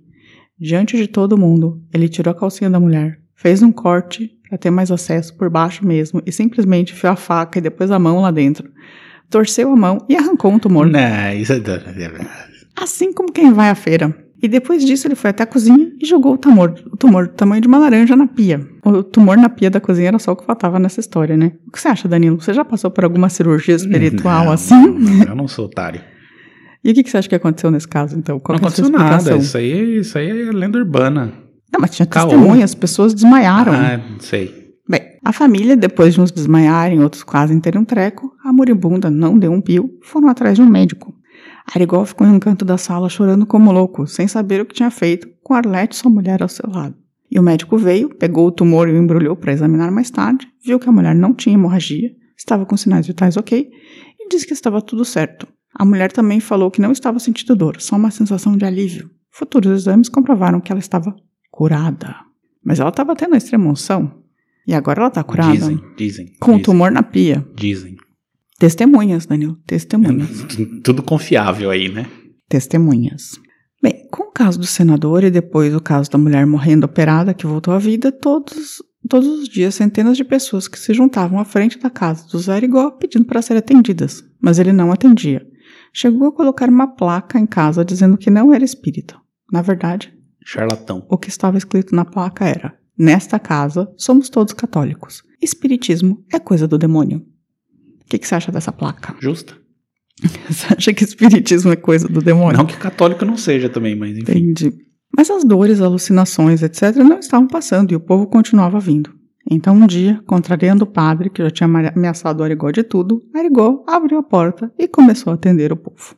diante 0.59 0.95
de 0.95 1.07
todo 1.07 1.38
mundo, 1.38 1.83
ele 1.91 2.07
tirou 2.07 2.31
a 2.31 2.35
calcinha 2.35 2.69
da 2.69 2.79
mulher, 2.79 3.19
fez 3.35 3.63
um 3.63 3.71
corte 3.71 4.29
para 4.47 4.59
ter 4.59 4.69
mais 4.69 4.91
acesso 4.91 5.35
por 5.35 5.49
baixo 5.49 5.83
mesmo 5.83 6.21
e 6.23 6.31
simplesmente 6.31 6.93
enfiou 6.93 7.13
a 7.13 7.15
faca 7.15 7.57
e 7.57 7.61
depois 7.61 7.89
a 7.89 7.97
mão 7.97 8.21
lá 8.21 8.29
dentro. 8.29 8.69
Torceu 9.27 9.71
a 9.71 9.75
mão 9.75 10.05
e 10.07 10.15
arrancou 10.15 10.51
um 10.51 10.59
tumor. 10.59 10.85
Não, 10.85 11.33
isso 11.33 11.53
é. 11.53 11.61
Assim 12.75 13.11
como 13.11 13.31
quem 13.31 13.51
vai 13.51 13.69
à 13.71 13.75
feira. 13.75 14.15
E 14.41 14.48
depois 14.48 14.86
disso 14.86 15.08
ele 15.08 15.15
foi 15.15 15.31
até 15.31 15.43
a 15.43 15.46
cozinha 15.46 15.91
e 16.00 16.05
jogou 16.05 16.34
o 16.34 16.38
tumor, 16.38 16.74
o 16.91 16.96
tumor 16.96 17.27
do 17.27 17.34
tamanho 17.34 17.62
de 17.62 17.67
uma 17.67 17.77
laranja 17.77 18.15
na 18.15 18.25
pia. 18.25 18.65
O 18.86 19.03
tumor 19.03 19.38
na 19.38 19.50
pia 19.50 19.69
da 19.69 19.81
cozinha 19.81 20.08
era 20.10 20.19
só 20.19 20.31
o 20.31 20.36
que 20.36 20.46
faltava 20.46 20.79
nessa 20.79 21.00
história, 21.00 21.36
né? 21.36 21.53
O 21.67 21.72
que 21.72 21.79
você 21.79 21.89
acha, 21.89 22.08
Danilo? 22.08 22.39
Você 22.41 22.53
já 22.53 22.63
passou 22.63 22.89
por 22.89 23.03
alguma 23.03 23.27
cirurgia 23.29 23.75
espiritual 23.75 24.46
Não, 24.46 24.51
assim? 24.51 24.88
não, 24.88 25.24
eu 25.24 25.36
não 25.36 25.48
sou 25.48 25.65
otário. 25.65 26.01
E 26.81 26.91
o 26.91 26.93
que 26.93 27.03
que 27.03 27.10
você 27.10 27.17
acha 27.17 27.27
que 27.27 27.36
aconteceu 27.36 27.69
nesse 27.69 27.86
caso, 27.88 28.17
então? 28.17 28.39
Qual 28.39 28.58
não 28.58 28.63
é 28.63 28.67
aconteceu 28.67 28.89
nada. 28.89 29.36
Isso 29.36 29.58
aí, 29.58 29.98
isso 30.00 30.17
aí 30.17 30.29
é 30.29 30.50
lenda 30.50 30.77
urbana. 30.77 31.34
Não, 31.72 31.81
mas 31.81 31.91
tinha 31.91 32.05
Caô. 32.05 32.29
testemunhas, 32.29 32.72
as 32.72 32.75
pessoas 32.75 33.13
desmaiaram. 33.13 33.74
Ah, 33.74 34.00
sei. 34.19 34.75
Bem, 34.88 35.01
a 35.24 35.34
família, 35.34 35.75
depois 35.75 36.13
de 36.13 36.22
uns 36.22 36.31
desmaiarem, 36.31 37.03
outros 37.03 37.22
quase 37.22 37.60
terem 37.60 37.81
um 37.81 37.86
treco, 37.86 38.31
a 38.43 38.53
moribunda 38.53 39.10
não 39.10 39.38
deu 39.38 39.51
um 39.51 39.60
pio, 39.62 39.89
foram 40.03 40.29
atrás 40.29 40.55
de 40.55 40.62
um 40.62 40.69
médico. 40.69 41.13
Arigó 41.73 42.03
ficou 42.03 42.25
em 42.25 42.31
um 42.31 42.39
canto 42.39 42.65
da 42.65 42.77
sala 42.77 43.09
chorando 43.09 43.45
como 43.45 43.71
louco, 43.71 44.07
sem 44.07 44.27
saber 44.27 44.61
o 44.61 44.65
que 44.65 44.73
tinha 44.73 44.89
feito, 44.89 45.27
com 45.43 45.53
Arlete, 45.53 45.95
sua 45.95 46.09
mulher, 46.09 46.41
ao 46.41 46.49
seu 46.49 46.69
lado. 46.69 46.95
E 47.31 47.39
o 47.39 47.43
médico 47.43 47.77
veio, 47.77 48.09
pegou 48.09 48.47
o 48.47 48.51
tumor 48.51 48.89
e 48.89 48.93
o 48.93 48.97
embrulhou 48.97 49.35
para 49.35 49.53
examinar 49.53 49.91
mais 49.91 50.09
tarde, 50.09 50.47
viu 50.65 50.79
que 50.79 50.89
a 50.89 50.91
mulher 50.91 51.13
não 51.13 51.33
tinha 51.33 51.53
hemorragia, 51.53 52.09
estava 52.35 52.65
com 52.65 52.75
sinais 52.75 53.05
vitais 53.05 53.38
ok, 53.38 53.69
e 54.19 54.29
disse 54.29 54.47
que 54.47 54.53
estava 54.53 54.81
tudo 54.81 55.05
certo. 55.05 55.47
A 55.73 55.85
mulher 55.85 56.11
também 56.11 56.39
falou 56.39 56.71
que 56.71 56.81
não 56.81 56.91
estava 56.91 57.19
sentindo 57.19 57.55
dor, 57.55 57.79
só 57.79 57.95
uma 57.95 58.09
sensação 58.09 58.57
de 58.57 58.65
alívio. 58.65 59.09
Futuros 59.29 59.71
exames 59.71 60.09
comprovaram 60.09 60.59
que 60.59 60.71
ela 60.71 60.79
estava 60.79 61.15
curada. 61.51 62.15
Mas 62.63 62.79
ela 62.79 62.89
estava 62.89 63.15
tendo 63.15 63.35
a 63.35 63.38
extrema 63.38 63.69
unção. 63.69 64.23
E 64.67 64.73
agora 64.73 65.01
ela 65.01 65.11
tá 65.11 65.23
curada. 65.23 65.53
Dizem, 65.53 65.79
dizem. 65.95 66.33
Com 66.39 66.53
dizem, 66.53 66.63
tumor 66.63 66.91
na 66.91 67.03
pia. 67.03 67.45
Dizem. 67.55 67.95
Testemunhas, 68.59 69.25
Danilo. 69.25 69.57
Testemunhas. 69.65 70.45
Tudo 70.83 71.01
confiável 71.01 71.71
aí, 71.71 71.87
né? 71.87 72.05
Testemunhas. 72.49 73.39
Bem, 73.81 74.05
com 74.11 74.23
o 74.23 74.31
caso 74.31 74.59
do 74.59 74.65
senador 74.65 75.23
e 75.23 75.31
depois 75.31 75.73
o 75.73 75.79
caso 75.79 76.11
da 76.11 76.17
mulher 76.17 76.45
morrendo 76.45 76.85
operada 76.85 77.33
que 77.33 77.47
voltou 77.47 77.73
à 77.73 77.79
vida, 77.79 78.11
todos, 78.11 78.83
todos 79.07 79.27
os 79.27 79.47
dias 79.47 79.75
centenas 79.75 80.17
de 80.17 80.25
pessoas 80.25 80.67
que 80.67 80.77
se 80.77 80.93
juntavam 80.93 81.39
à 81.39 81.45
frente 81.45 81.79
da 81.79 81.89
casa 81.89 82.27
do 82.27 82.37
Zé 82.37 82.53
Arigó 82.53 82.91
pedindo 82.91 83.23
para 83.23 83.41
serem 83.41 83.59
atendidas, 83.59 84.25
mas 84.41 84.59
ele 84.59 84.73
não 84.73 84.91
atendia. 84.91 85.47
Chegou 85.93 86.27
a 86.27 86.35
colocar 86.35 86.67
uma 86.67 86.87
placa 86.87 87.39
em 87.39 87.45
casa 87.45 87.85
dizendo 87.85 88.17
que 88.17 88.29
não 88.29 88.53
era 88.53 88.65
espírita. 88.65 89.15
Na 89.51 89.61
verdade, 89.61 90.13
Charlatão. 90.43 91.05
o 91.09 91.17
que 91.17 91.29
estava 91.29 91.57
escrito 91.57 91.95
na 91.95 92.03
placa 92.03 92.45
era: 92.45 92.77
Nesta 92.97 93.39
casa 93.39 93.89
somos 93.95 94.29
todos 94.29 94.53
católicos. 94.53 95.23
Espiritismo 95.41 96.25
é 96.31 96.37
coisa 96.37 96.67
do 96.67 96.77
demônio. 96.77 97.25
O 98.09 98.11
que, 98.11 98.17
que 98.17 98.27
você 98.27 98.33
acha 98.33 98.51
dessa 98.51 98.71
placa? 98.71 99.15
Justa. 99.19 99.55
Você 100.49 100.73
acha 100.75 100.93
que 100.93 101.03
espiritismo 101.03 101.71
é 101.71 101.75
coisa 101.75 102.07
do 102.07 102.21
demônio? 102.21 102.57
Não 102.57 102.65
que 102.65 102.75
católico 102.75 103.23
não 103.23 103.37
seja 103.37 103.69
também, 103.69 103.95
mas 103.95 104.17
enfim. 104.17 104.31
Entendi. 104.31 104.73
Mas 105.15 105.29
as 105.29 105.43
dores, 105.43 105.79
alucinações, 105.79 106.63
etc., 106.63 106.97
não 106.97 107.19
estavam 107.19 107.47
passando 107.47 107.91
e 107.91 107.95
o 107.95 107.99
povo 107.99 108.25
continuava 108.25 108.79
vindo. 108.79 109.13
Então, 109.49 109.75
um 109.75 109.85
dia, 109.85 110.19
contrariando 110.25 110.85
o 110.85 110.87
padre, 110.87 111.29
que 111.29 111.43
já 111.43 111.51
tinha 111.51 111.69
ameaçado 111.95 112.41
o 112.41 112.43
Arigó 112.43 112.71
de 112.71 112.81
tudo, 112.81 113.21
Arigó 113.33 113.85
abriu 113.87 114.17
a 114.17 114.23
porta 114.23 114.73
e 114.77 114.87
começou 114.87 115.29
a 115.31 115.35
atender 115.35 115.71
o 115.71 115.77
povo. 115.77 116.15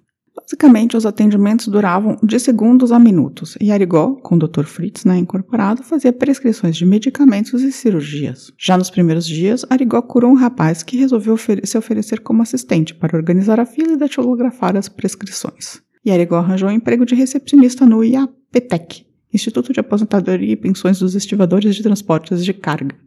Basicamente, 0.51 0.97
os 0.97 1.05
atendimentos 1.05 1.69
duravam 1.69 2.17
de 2.21 2.37
segundos 2.37 2.91
a 2.91 2.99
minutos, 2.99 3.57
e 3.61 3.71
Arigó, 3.71 4.15
com 4.15 4.35
o 4.35 4.37
Dr. 4.37 4.65
Fritz 4.65 5.05
né, 5.05 5.17
incorporado, 5.17 5.81
fazia 5.81 6.11
prescrições 6.11 6.75
de 6.75 6.85
medicamentos 6.85 7.61
e 7.61 7.71
cirurgias. 7.71 8.51
Já 8.57 8.77
nos 8.77 8.89
primeiros 8.89 9.25
dias, 9.25 9.65
Arigó 9.69 10.01
curou 10.01 10.29
um 10.29 10.35
rapaz 10.35 10.83
que 10.83 10.97
resolveu 10.97 11.37
se 11.37 11.77
oferecer 11.77 12.19
como 12.19 12.41
assistente 12.41 12.93
para 12.93 13.15
organizar 13.15 13.61
a 13.61 13.65
fila 13.65 13.93
e 13.93 13.97
datilografar 13.97 14.75
as 14.75 14.89
prescrições. 14.89 15.81
E 16.03 16.11
Arigó 16.11 16.35
arranjou 16.35 16.67
um 16.67 16.73
emprego 16.73 17.05
de 17.05 17.15
recepcionista 17.15 17.85
no 17.85 18.03
IAPTEC, 18.03 19.05
Instituto 19.33 19.71
de 19.71 19.79
Aposentadoria 19.79 20.51
e 20.51 20.57
Pensões 20.57 20.99
dos 20.99 21.15
Estivadores 21.15 21.73
de 21.73 21.81
Transportes 21.81 22.43
de 22.43 22.53
Carga. 22.53 22.97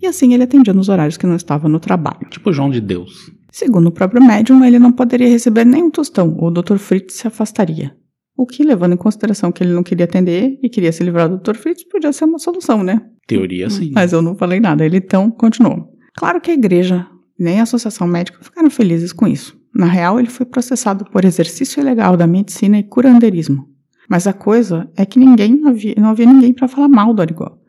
E 0.00 0.06
assim 0.06 0.32
ele 0.32 0.44
atendia 0.44 0.72
nos 0.72 0.88
horários 0.88 1.18
que 1.18 1.26
não 1.26 1.36
estava 1.36 1.68
no 1.68 1.78
trabalho. 1.78 2.26
Tipo 2.30 2.54
João 2.54 2.70
de 2.70 2.80
Deus. 2.80 3.30
Segundo 3.52 3.88
o 3.88 3.92
próprio 3.92 4.24
médium, 4.24 4.64
ele 4.64 4.78
não 4.78 4.92
poderia 4.92 5.28
receber 5.28 5.64
nenhum 5.64 5.90
tostão, 5.90 6.36
ou 6.38 6.48
o 6.48 6.50
Dr. 6.50 6.76
Fritz 6.76 7.14
se 7.14 7.26
afastaria. 7.26 7.96
O 8.36 8.46
que, 8.46 8.62
levando 8.62 8.94
em 8.94 8.96
consideração 8.96 9.52
que 9.52 9.62
ele 9.62 9.72
não 9.72 9.82
queria 9.82 10.04
atender 10.04 10.58
e 10.62 10.68
queria 10.68 10.92
se 10.92 11.02
livrar 11.02 11.28
do 11.28 11.38
Dr. 11.38 11.56
Fritz, 11.56 11.84
podia 11.84 12.12
ser 12.12 12.24
uma 12.24 12.38
solução, 12.38 12.82
né? 12.82 13.00
Teoria 13.26 13.68
sim. 13.68 13.92
Mas 13.94 14.12
eu 14.12 14.22
não 14.22 14.34
falei 14.34 14.60
nada, 14.60 14.84
ele 14.84 14.96
então 14.96 15.30
continuou. 15.30 15.90
Claro 16.16 16.40
que 16.40 16.50
a 16.50 16.54
igreja 16.54 17.06
nem 17.38 17.60
a 17.60 17.64
associação 17.64 18.06
médica 18.06 18.38
ficaram 18.42 18.70
felizes 18.70 19.12
com 19.12 19.26
isso. 19.26 19.58
Na 19.74 19.86
real, 19.86 20.18
ele 20.18 20.28
foi 20.28 20.46
processado 20.46 21.04
por 21.04 21.24
exercício 21.24 21.80
ilegal 21.80 22.16
da 22.16 22.26
medicina 22.26 22.78
e 22.78 22.82
curandeirismo. 22.82 23.68
Mas 24.08 24.26
a 24.26 24.32
coisa 24.32 24.90
é 24.96 25.06
que 25.06 25.18
ninguém 25.18 25.62
havia, 25.66 25.94
não 25.96 26.10
havia 26.10 26.26
ninguém 26.26 26.52
para 26.52 26.66
falar 26.66 26.88
mal 26.88 27.14
do 27.14 27.22
Arigó. 27.22 27.59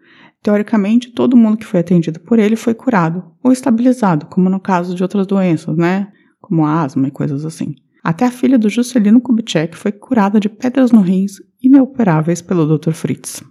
Teoricamente, 0.44 1.12
todo 1.12 1.38
mundo 1.38 1.58
que 1.58 1.66
foi 1.66 1.80
atendido 1.80 2.20
por 2.20 2.40
ele 2.40 2.56
foi 2.56 2.74
curado 2.74 3.24
ou 3.44 3.52
estabilizado, 3.52 4.26
como 4.26 4.50
no 4.50 4.60
caso 4.60 4.96
de 4.96 5.04
outras 5.04 5.28
doenças, 5.28 5.78
né? 5.78 6.08
Como 6.40 6.66
asma 6.66 7.08
e 7.08 7.12
coisas 7.12 7.46
assim. 7.46 7.76
Até 8.04 8.26
a 8.26 8.32
filha 8.32 8.58
do 8.58 8.70
Juscelino 8.70 9.22
Kubitschek 9.22 9.78
foi 9.78 9.92
curada 9.92 10.40
de 10.40 10.50
pedras 10.50 10.92
no 10.92 11.02
rins 11.02 11.34
inoperáveis 11.62 12.42
pelo 12.42 12.66
Dr. 12.66 12.92
Fritz. 12.92 13.44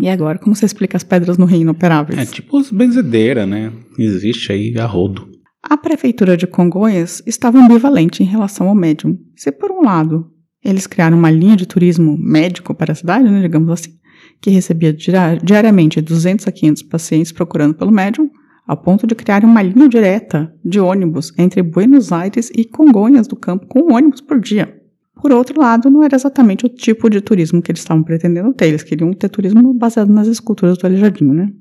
E 0.00 0.08
agora, 0.08 0.38
como 0.38 0.54
você 0.54 0.64
explica 0.64 0.96
as 0.96 1.04
pedras 1.04 1.36
no 1.36 1.44
rim 1.44 1.60
inoperáveis? 1.60 2.18
É 2.18 2.24
tipo 2.24 2.58
os 2.58 2.70
benzedeira, 2.70 3.44
né? 3.44 3.72
Existe 3.98 4.52
aí 4.52 4.78
a 4.78 4.86
rodo. 4.86 5.28
A 5.62 5.76
prefeitura 5.76 6.36
de 6.36 6.46
Congonhas 6.46 7.22
estava 7.26 7.58
ambivalente 7.58 8.22
em 8.22 8.26
relação 8.26 8.68
ao 8.68 8.74
médium. 8.74 9.18
Se 9.36 9.50
por 9.50 9.70
um 9.70 9.82
lado 9.82 10.30
eles 10.64 10.86
criaram 10.86 11.18
uma 11.18 11.30
linha 11.30 11.56
de 11.56 11.66
turismo 11.66 12.16
médico 12.18 12.74
para 12.74 12.92
a 12.92 12.94
cidade, 12.94 13.28
né, 13.28 13.40
digamos 13.40 13.70
assim, 13.70 13.92
que 14.40 14.50
recebia 14.50 14.92
diariamente 14.92 16.00
200 16.00 16.46
a 16.46 16.52
500 16.52 16.82
pacientes 16.84 17.32
procurando 17.32 17.74
pelo 17.74 17.90
médium, 17.90 18.30
ao 18.66 18.76
ponto 18.76 19.06
de 19.06 19.14
criar 19.14 19.44
uma 19.44 19.62
linha 19.62 19.88
direta 19.88 20.52
de 20.62 20.78
ônibus 20.78 21.32
entre 21.38 21.62
Buenos 21.62 22.12
Aires 22.12 22.50
e 22.54 22.64
Congonhas 22.64 23.26
do 23.26 23.34
Campo 23.34 23.66
com 23.66 23.80
um 23.80 23.94
ônibus 23.94 24.20
por 24.20 24.38
dia. 24.38 24.78
Por 25.20 25.32
outro 25.32 25.58
lado, 25.60 25.90
não 25.90 26.02
era 26.02 26.14
exatamente 26.14 26.66
o 26.66 26.68
tipo 26.68 27.10
de 27.10 27.20
turismo 27.20 27.60
que 27.60 27.72
eles 27.72 27.80
estavam 27.80 28.04
pretendendo 28.04 28.52
ter, 28.52 28.66
eles 28.66 28.82
queriam 28.82 29.12
ter 29.12 29.28
turismo 29.28 29.74
baseado 29.74 30.12
nas 30.12 30.28
esculturas 30.28 30.78
do 30.78 30.86
Aleijadinho, 30.86 31.34
né? 31.34 31.52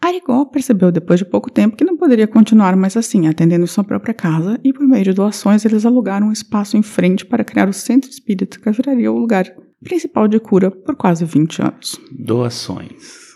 Arigó 0.00 0.46
percebeu 0.46 0.90
depois 0.90 1.18
de 1.18 1.26
pouco 1.26 1.50
tempo 1.50 1.76
que 1.76 1.84
não 1.84 1.96
poderia 1.96 2.26
continuar 2.26 2.74
mais 2.74 2.96
assim, 2.96 3.26
atendendo 3.26 3.66
sua 3.66 3.84
própria 3.84 4.14
casa, 4.14 4.58
e 4.64 4.72
por 4.72 4.86
meio 4.86 5.04
de 5.04 5.12
doações 5.12 5.64
eles 5.64 5.84
alugaram 5.84 6.28
um 6.28 6.32
espaço 6.32 6.76
em 6.76 6.82
frente 6.82 7.26
para 7.26 7.44
criar 7.44 7.68
o 7.68 7.72
centro 7.72 8.08
espírita 8.08 8.58
que 8.58 8.70
viraria 8.70 9.12
o 9.12 9.18
lugar 9.18 9.44
principal 9.82 10.28
de 10.28 10.38
cura 10.38 10.70
por 10.70 10.94
quase 10.96 11.24
20 11.24 11.62
anos. 11.62 12.00
Doações. 12.12 13.30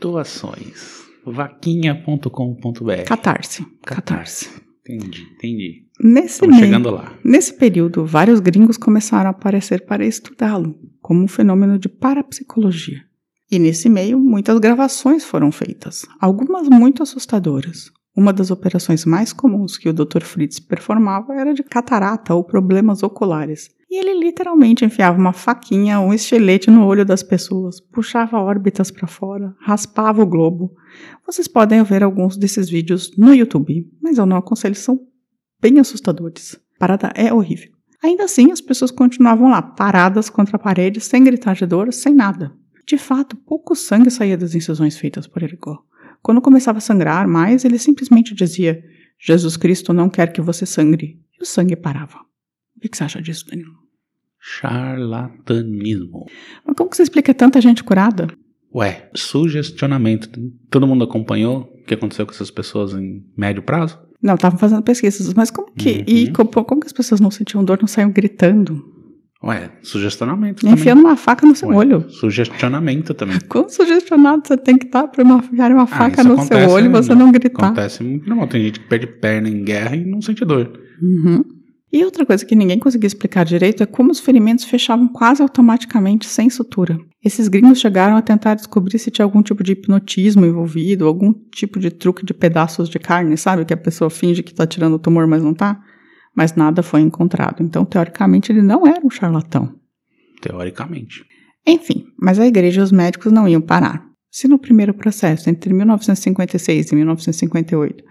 Doações. 0.00 1.00
Vaquinha.com.br. 1.24 3.04
Catarse. 3.06 3.66
Catarse. 3.84 4.48
Entendi, 4.80 5.22
entendi. 5.36 5.86
Nesse, 6.02 6.34
Estamos 6.34 6.56
meio, 6.56 6.66
chegando 6.66 6.90
lá. 6.90 7.12
nesse 7.24 7.52
período, 7.54 8.04
vários 8.04 8.40
gringos 8.40 8.76
começaram 8.76 9.28
a 9.28 9.30
aparecer 9.30 9.84
para 9.84 10.04
estudá-lo, 10.06 10.74
como 11.00 11.22
um 11.22 11.28
fenômeno 11.28 11.78
de 11.78 11.88
parapsicologia. 11.88 13.02
E 13.50 13.58
nesse 13.58 13.88
meio, 13.88 14.18
muitas 14.18 14.58
gravações 14.58 15.24
foram 15.24 15.52
feitas, 15.52 16.06
algumas 16.20 16.68
muito 16.68 17.02
assustadoras. 17.02 17.92
Uma 18.16 18.32
das 18.32 18.50
operações 18.50 19.04
mais 19.04 19.32
comuns 19.32 19.76
que 19.76 19.88
o 19.88 19.92
Dr. 19.92 20.22
Fritz 20.22 20.58
performava 20.58 21.34
era 21.34 21.52
de 21.52 21.62
catarata 21.62 22.34
ou 22.34 22.42
problemas 22.42 23.02
oculares. 23.02 23.70
E 23.90 23.98
ele 23.98 24.20
literalmente 24.20 24.84
enfiava 24.84 25.18
uma 25.18 25.32
faquinha 25.32 25.98
um 25.98 26.14
estilete 26.14 26.70
no 26.70 26.86
olho 26.86 27.04
das 27.04 27.24
pessoas, 27.24 27.80
puxava 27.80 28.38
órbitas 28.38 28.88
para 28.88 29.08
fora, 29.08 29.52
raspava 29.58 30.22
o 30.22 30.26
globo. 30.26 30.72
Vocês 31.26 31.48
podem 31.48 31.82
ver 31.82 32.04
alguns 32.04 32.36
desses 32.36 32.70
vídeos 32.70 33.16
no 33.18 33.34
YouTube, 33.34 33.90
mas 34.00 34.16
eu 34.16 34.26
não 34.26 34.36
aconselho, 34.36 34.76
são 34.76 35.00
bem 35.60 35.80
assustadores. 35.80 36.54
A 36.76 36.78
parada 36.78 37.12
é 37.16 37.34
horrível. 37.34 37.72
Ainda 38.00 38.24
assim, 38.24 38.52
as 38.52 38.60
pessoas 38.60 38.92
continuavam 38.92 39.50
lá, 39.50 39.60
paradas 39.60 40.30
contra 40.30 40.56
a 40.56 40.60
parede, 40.60 41.00
sem 41.00 41.24
gritar 41.24 41.54
de 41.54 41.66
dor, 41.66 41.92
sem 41.92 42.14
nada. 42.14 42.54
De 42.86 42.96
fato, 42.96 43.36
pouco 43.36 43.74
sangue 43.74 44.10
saía 44.10 44.38
das 44.38 44.54
incisões 44.54 44.96
feitas 44.96 45.26
por 45.26 45.42
Erigó. 45.42 45.82
Quando 46.22 46.40
começava 46.40 46.78
a 46.78 46.80
sangrar 46.80 47.26
mais, 47.26 47.64
ele 47.64 47.78
simplesmente 47.78 48.34
dizia: 48.34 48.82
Jesus 49.18 49.56
Cristo 49.56 49.92
não 49.92 50.08
quer 50.08 50.32
que 50.32 50.40
você 50.40 50.64
sangre. 50.64 51.20
E 51.38 51.42
o 51.42 51.46
sangue 51.46 51.76
parava. 51.76 52.18
O 52.76 52.80
que 52.80 52.96
você 52.96 53.04
acha 53.04 53.20
disso, 53.20 53.46
Danilo? 53.46 53.79
Charlatanismo. 54.40 56.26
Mas 56.66 56.76
como 56.76 56.90
que 56.90 56.96
você 56.96 57.02
explica 57.02 57.32
tanta 57.34 57.60
gente 57.60 57.84
curada? 57.84 58.28
Ué, 58.74 59.08
sugestionamento. 59.14 60.28
Todo 60.70 60.86
mundo 60.86 61.04
acompanhou 61.04 61.62
o 61.80 61.84
que 61.84 61.94
aconteceu 61.94 62.24
com 62.24 62.32
essas 62.32 62.50
pessoas 62.50 62.92
em 62.94 63.22
médio 63.36 63.62
prazo? 63.62 63.98
Não, 64.22 64.34
estavam 64.34 64.58
fazendo 64.58 64.82
pesquisas, 64.82 65.32
mas 65.34 65.50
como 65.50 65.72
que. 65.72 65.90
Uhum. 65.98 66.04
E 66.06 66.30
como, 66.32 66.48
como 66.50 66.80
que 66.80 66.86
as 66.86 66.92
pessoas 66.92 67.20
não 67.20 67.30
sentiam 67.30 67.64
dor, 67.64 67.78
não 67.80 67.88
saíam 67.88 68.10
gritando? 68.12 68.82
Ué, 69.42 69.70
sugestionamento 69.82 70.66
Enfiando 70.68 70.98
também. 70.98 71.12
uma 71.12 71.16
faca 71.16 71.46
no 71.46 71.56
seu 71.56 71.70
Ué, 71.70 71.76
olho. 71.76 72.10
Sugestionamento 72.10 73.14
também. 73.14 73.38
Quão 73.48 73.68
sugestionado 73.70 74.42
você 74.46 74.56
tem 74.56 74.76
que 74.76 74.84
estar 74.84 75.08
para 75.08 75.24
enfiar 75.24 75.72
uma 75.72 75.84
Ah, 75.84 75.86
faca 75.86 76.20
isso 76.20 76.28
no 76.28 76.42
seu 76.42 76.68
olho 76.68 76.86
e 76.86 76.88
você 76.90 77.14
não 77.14 77.32
gritar? 77.32 77.64
Acontece 77.68 78.02
muito 78.02 78.28
normal. 78.28 78.48
Tem 78.48 78.62
gente 78.62 78.80
que 78.80 78.86
perde 78.86 79.06
perna 79.06 79.48
em 79.48 79.64
guerra 79.64 79.96
e 79.96 80.04
não 80.04 80.20
sente 80.20 80.44
dor. 80.44 80.70
Uhum. 81.02 81.42
E 81.92 82.04
outra 82.04 82.24
coisa 82.24 82.44
que 82.44 82.54
ninguém 82.54 82.78
conseguia 82.78 83.08
explicar 83.08 83.44
direito 83.44 83.82
é 83.82 83.86
como 83.86 84.12
os 84.12 84.20
ferimentos 84.20 84.64
fechavam 84.64 85.08
quase 85.08 85.42
automaticamente 85.42 86.26
sem 86.26 86.48
sutura. 86.48 86.98
Esses 87.22 87.48
gringos 87.48 87.80
chegaram 87.80 88.16
a 88.16 88.22
tentar 88.22 88.54
descobrir 88.54 88.98
se 88.98 89.10
tinha 89.10 89.24
algum 89.24 89.42
tipo 89.42 89.64
de 89.64 89.72
hipnotismo 89.72 90.46
envolvido, 90.46 91.06
algum 91.06 91.32
tipo 91.32 91.80
de 91.80 91.90
truque 91.90 92.24
de 92.24 92.32
pedaços 92.32 92.88
de 92.88 92.98
carne, 92.98 93.36
sabe? 93.36 93.64
Que 93.64 93.74
a 93.74 93.76
pessoa 93.76 94.08
finge 94.08 94.42
que 94.42 94.52
está 94.52 94.66
tirando 94.66 94.94
o 94.94 94.98
tumor, 94.98 95.26
mas 95.26 95.42
não 95.42 95.50
está. 95.50 95.80
Mas 96.34 96.54
nada 96.54 96.80
foi 96.80 97.00
encontrado. 97.00 97.60
Então, 97.60 97.84
teoricamente, 97.84 98.52
ele 98.52 98.62
não 98.62 98.86
era 98.86 99.04
um 99.04 99.10
charlatão. 99.10 99.74
Teoricamente. 100.40 101.24
Enfim, 101.66 102.06
mas 102.16 102.38
a 102.38 102.46
igreja 102.46 102.80
e 102.80 102.84
os 102.84 102.92
médicos 102.92 103.32
não 103.32 103.48
iam 103.48 103.60
parar. 103.60 104.08
Se 104.30 104.46
no 104.46 104.58
primeiro 104.58 104.94
processo, 104.94 105.50
entre 105.50 105.74
1956 105.74 106.92
e 106.92 106.94
1958, 106.94 108.04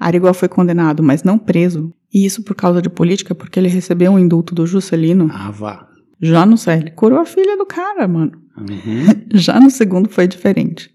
Arigó 0.00 0.32
foi 0.32 0.48
condenado, 0.48 1.02
mas 1.02 1.22
não 1.22 1.38
preso, 1.38 1.92
e 2.12 2.24
isso 2.24 2.42
por 2.42 2.54
causa 2.54 2.80
de 2.82 2.88
política, 2.88 3.34
porque 3.34 3.58
ele 3.58 3.68
recebeu 3.68 4.12
um 4.12 4.18
indulto 4.18 4.54
do 4.54 4.66
Juscelino, 4.66 5.28
Ah, 5.32 5.50
vá. 5.50 5.86
já 6.20 6.44
no 6.46 6.56
céu, 6.56 6.76
ele 6.78 6.90
curou 6.90 7.18
a 7.20 7.24
filha 7.26 7.56
do 7.56 7.66
cara, 7.66 8.06
mano. 8.08 8.32
Uhum. 8.56 9.06
Já 9.38 9.60
no 9.60 9.70
segundo 9.70 10.08
foi 10.08 10.26
diferente. 10.26 10.90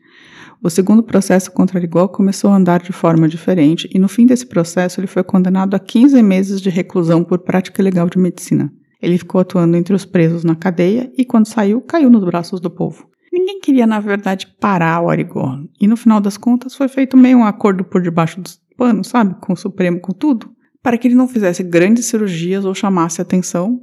O 0.61 0.69
segundo 0.69 1.01
processo 1.03 1.51
contra 1.51 1.77
Arigó 1.79 2.07
começou 2.07 2.49
a 2.51 2.55
andar 2.55 2.81
de 2.81 2.91
forma 2.91 3.27
diferente, 3.27 3.89
e 3.93 3.99
no 3.99 4.07
fim 4.09 4.25
desse 4.25 4.45
processo 4.45 4.99
ele 4.99 5.07
foi 5.07 5.23
condenado 5.23 5.73
a 5.75 5.79
15 5.79 6.21
meses 6.23 6.61
de 6.61 6.69
reclusão 6.69 7.23
por 7.23 7.39
prática 7.39 7.81
ilegal 7.81 8.09
de 8.09 8.17
medicina. 8.17 8.71
Ele 9.01 9.17
ficou 9.17 9.41
atuando 9.41 9.75
entre 9.77 9.93
os 9.93 10.05
presos 10.05 10.43
na 10.45 10.55
cadeia 10.55 11.11
e, 11.17 11.25
quando 11.25 11.45
saiu, 11.47 11.81
caiu 11.81 12.09
nos 12.09 12.23
braços 12.23 12.61
do 12.61 12.69
povo. 12.69 13.05
Ninguém 13.31 13.59
queria, 13.59 13.85
na 13.87 13.99
verdade, 13.99 14.47
parar 14.59 15.01
o 15.01 15.09
Arigó. 15.09 15.57
E 15.81 15.87
no 15.87 15.97
final 15.97 16.21
das 16.21 16.37
contas 16.37 16.75
foi 16.75 16.87
feito 16.87 17.17
meio 17.17 17.37
um 17.39 17.45
acordo 17.45 17.83
por 17.83 18.01
debaixo 18.01 18.39
dos 18.39 18.61
panos, 18.77 19.07
sabe? 19.07 19.35
Com 19.41 19.53
o 19.53 19.57
Supremo, 19.57 19.99
com 19.99 20.13
tudo. 20.13 20.49
Para 20.83 20.97
que 20.97 21.07
ele 21.07 21.15
não 21.15 21.27
fizesse 21.27 21.63
grandes 21.63 22.05
cirurgias 22.05 22.65
ou 22.65 22.75
chamasse 22.75 23.21
atenção, 23.21 23.81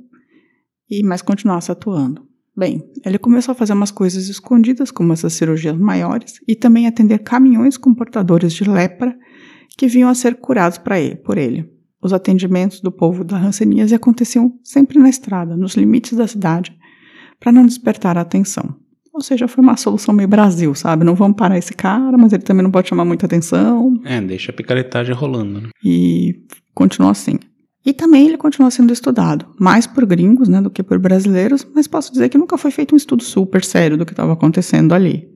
e 0.89 1.03
mas 1.03 1.23
continuasse 1.23 1.73
atuando. 1.73 2.29
Bem, 2.57 2.83
ele 3.07 3.19
começou 3.19 3.53
a 3.53 3.55
fazer 3.55 3.73
umas 3.73 3.91
coisas 3.91 4.29
escondidas, 4.29 4.91
como 4.91 5.13
essas 5.13 5.33
cirurgias 5.33 5.77
maiores, 5.79 6.35
e 6.47 6.55
também 6.55 6.87
atender 6.87 7.21
caminhões 7.21 7.79
com 7.79 7.95
portadores 7.95 8.53
de 8.53 8.65
lepra 8.65 9.17
que 9.79 9.87
vinham 9.87 10.11
a 10.11 10.15
ser 10.15 10.35
curados 10.35 10.79
ele, 10.91 11.17
por 11.17 11.39
ele. 11.39 11.73
Os 12.03 12.13
atendimentos 12.13 12.81
do 12.81 12.93
povo 12.93 13.25
da 13.25 13.39
Hanseníase 13.39 13.95
aconteciam 13.95 14.53
sempre 14.63 14.99
na 14.99 15.09
estrada, 15.09 15.57
nos 15.57 15.75
limites 15.75 16.17
da 16.17 16.27
cidade, 16.27 16.77
para 17.39 17.53
não 17.53 17.65
despertar 17.65 18.19
a 18.19 18.23
atenção. 18.23 18.77
Ou 19.13 19.21
seja, 19.21 19.49
foi 19.49 19.63
uma 19.63 19.77
solução 19.77 20.15
meio 20.15 20.29
Brasil, 20.29 20.75
sabe? 20.75 21.05
Não 21.05 21.15
vamos 21.15 21.37
parar 21.37 21.59
esse 21.59 21.75
cara, 21.75 22.17
mas 22.17 22.33
ele 22.33 22.43
também 22.43 22.63
não 22.63 22.71
pode 22.71 22.89
chamar 22.89 23.05
muita 23.05 23.27
atenção. 23.27 24.01
É, 24.05 24.21
deixa 24.21 24.53
a 24.53 24.55
picaretagem 24.55 25.15
rolando, 25.15 25.63
né? 25.63 25.69
E 25.85 26.43
continuou 26.81 27.11
assim. 27.11 27.39
E 27.85 27.93
também 27.93 28.27
ele 28.27 28.39
continua 28.39 28.71
sendo 28.71 28.91
estudado, 28.91 29.47
mais 29.59 29.87
por 29.87 30.07
gringos 30.07 30.49
né, 30.49 30.63
do 30.63 30.71
que 30.71 30.83
por 30.83 30.99
brasileiros, 30.99 31.67
mas 31.75 31.87
posso 31.87 32.11
dizer 32.11 32.31
que 32.31 32.39
nunca 32.39 32.57
foi 32.57 32.71
feito 32.71 32.95
um 32.95 32.97
estudo 32.97 33.23
super 33.23 33.63
sério 33.63 33.99
do 33.99 34.07
que 34.07 34.13
estava 34.13 34.33
acontecendo 34.33 34.95
ali. 34.95 35.29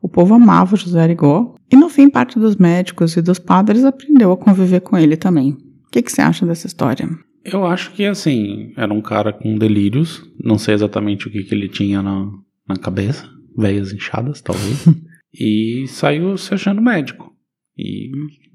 O 0.00 0.08
povo 0.08 0.34
amava 0.34 0.76
José 0.76 1.00
Arigó, 1.00 1.56
e 1.70 1.76
no 1.76 1.88
fim 1.88 2.08
parte 2.08 2.38
dos 2.38 2.54
médicos 2.54 3.16
e 3.16 3.22
dos 3.22 3.40
padres 3.40 3.84
aprendeu 3.84 4.30
a 4.30 4.36
conviver 4.36 4.80
com 4.80 4.96
ele 4.96 5.16
também. 5.16 5.50
O 5.86 5.90
que, 5.90 6.02
que 6.02 6.12
você 6.12 6.22
acha 6.22 6.46
dessa 6.46 6.68
história? 6.68 7.08
Eu 7.44 7.66
acho 7.66 7.92
que, 7.92 8.04
assim, 8.04 8.72
era 8.76 8.92
um 8.92 9.00
cara 9.00 9.32
com 9.32 9.58
delírios, 9.58 10.22
não 10.42 10.58
sei 10.58 10.74
exatamente 10.74 11.26
o 11.26 11.30
que, 11.30 11.42
que 11.42 11.54
ele 11.54 11.68
tinha 11.68 12.00
na, 12.00 12.30
na 12.68 12.76
cabeça, 12.76 13.28
veias 13.56 13.92
inchadas, 13.92 14.40
talvez, 14.40 14.84
e 15.34 15.84
saiu 15.88 16.36
se 16.36 16.54
achando 16.54 16.80
médico. 16.80 17.31
E 17.76 18.10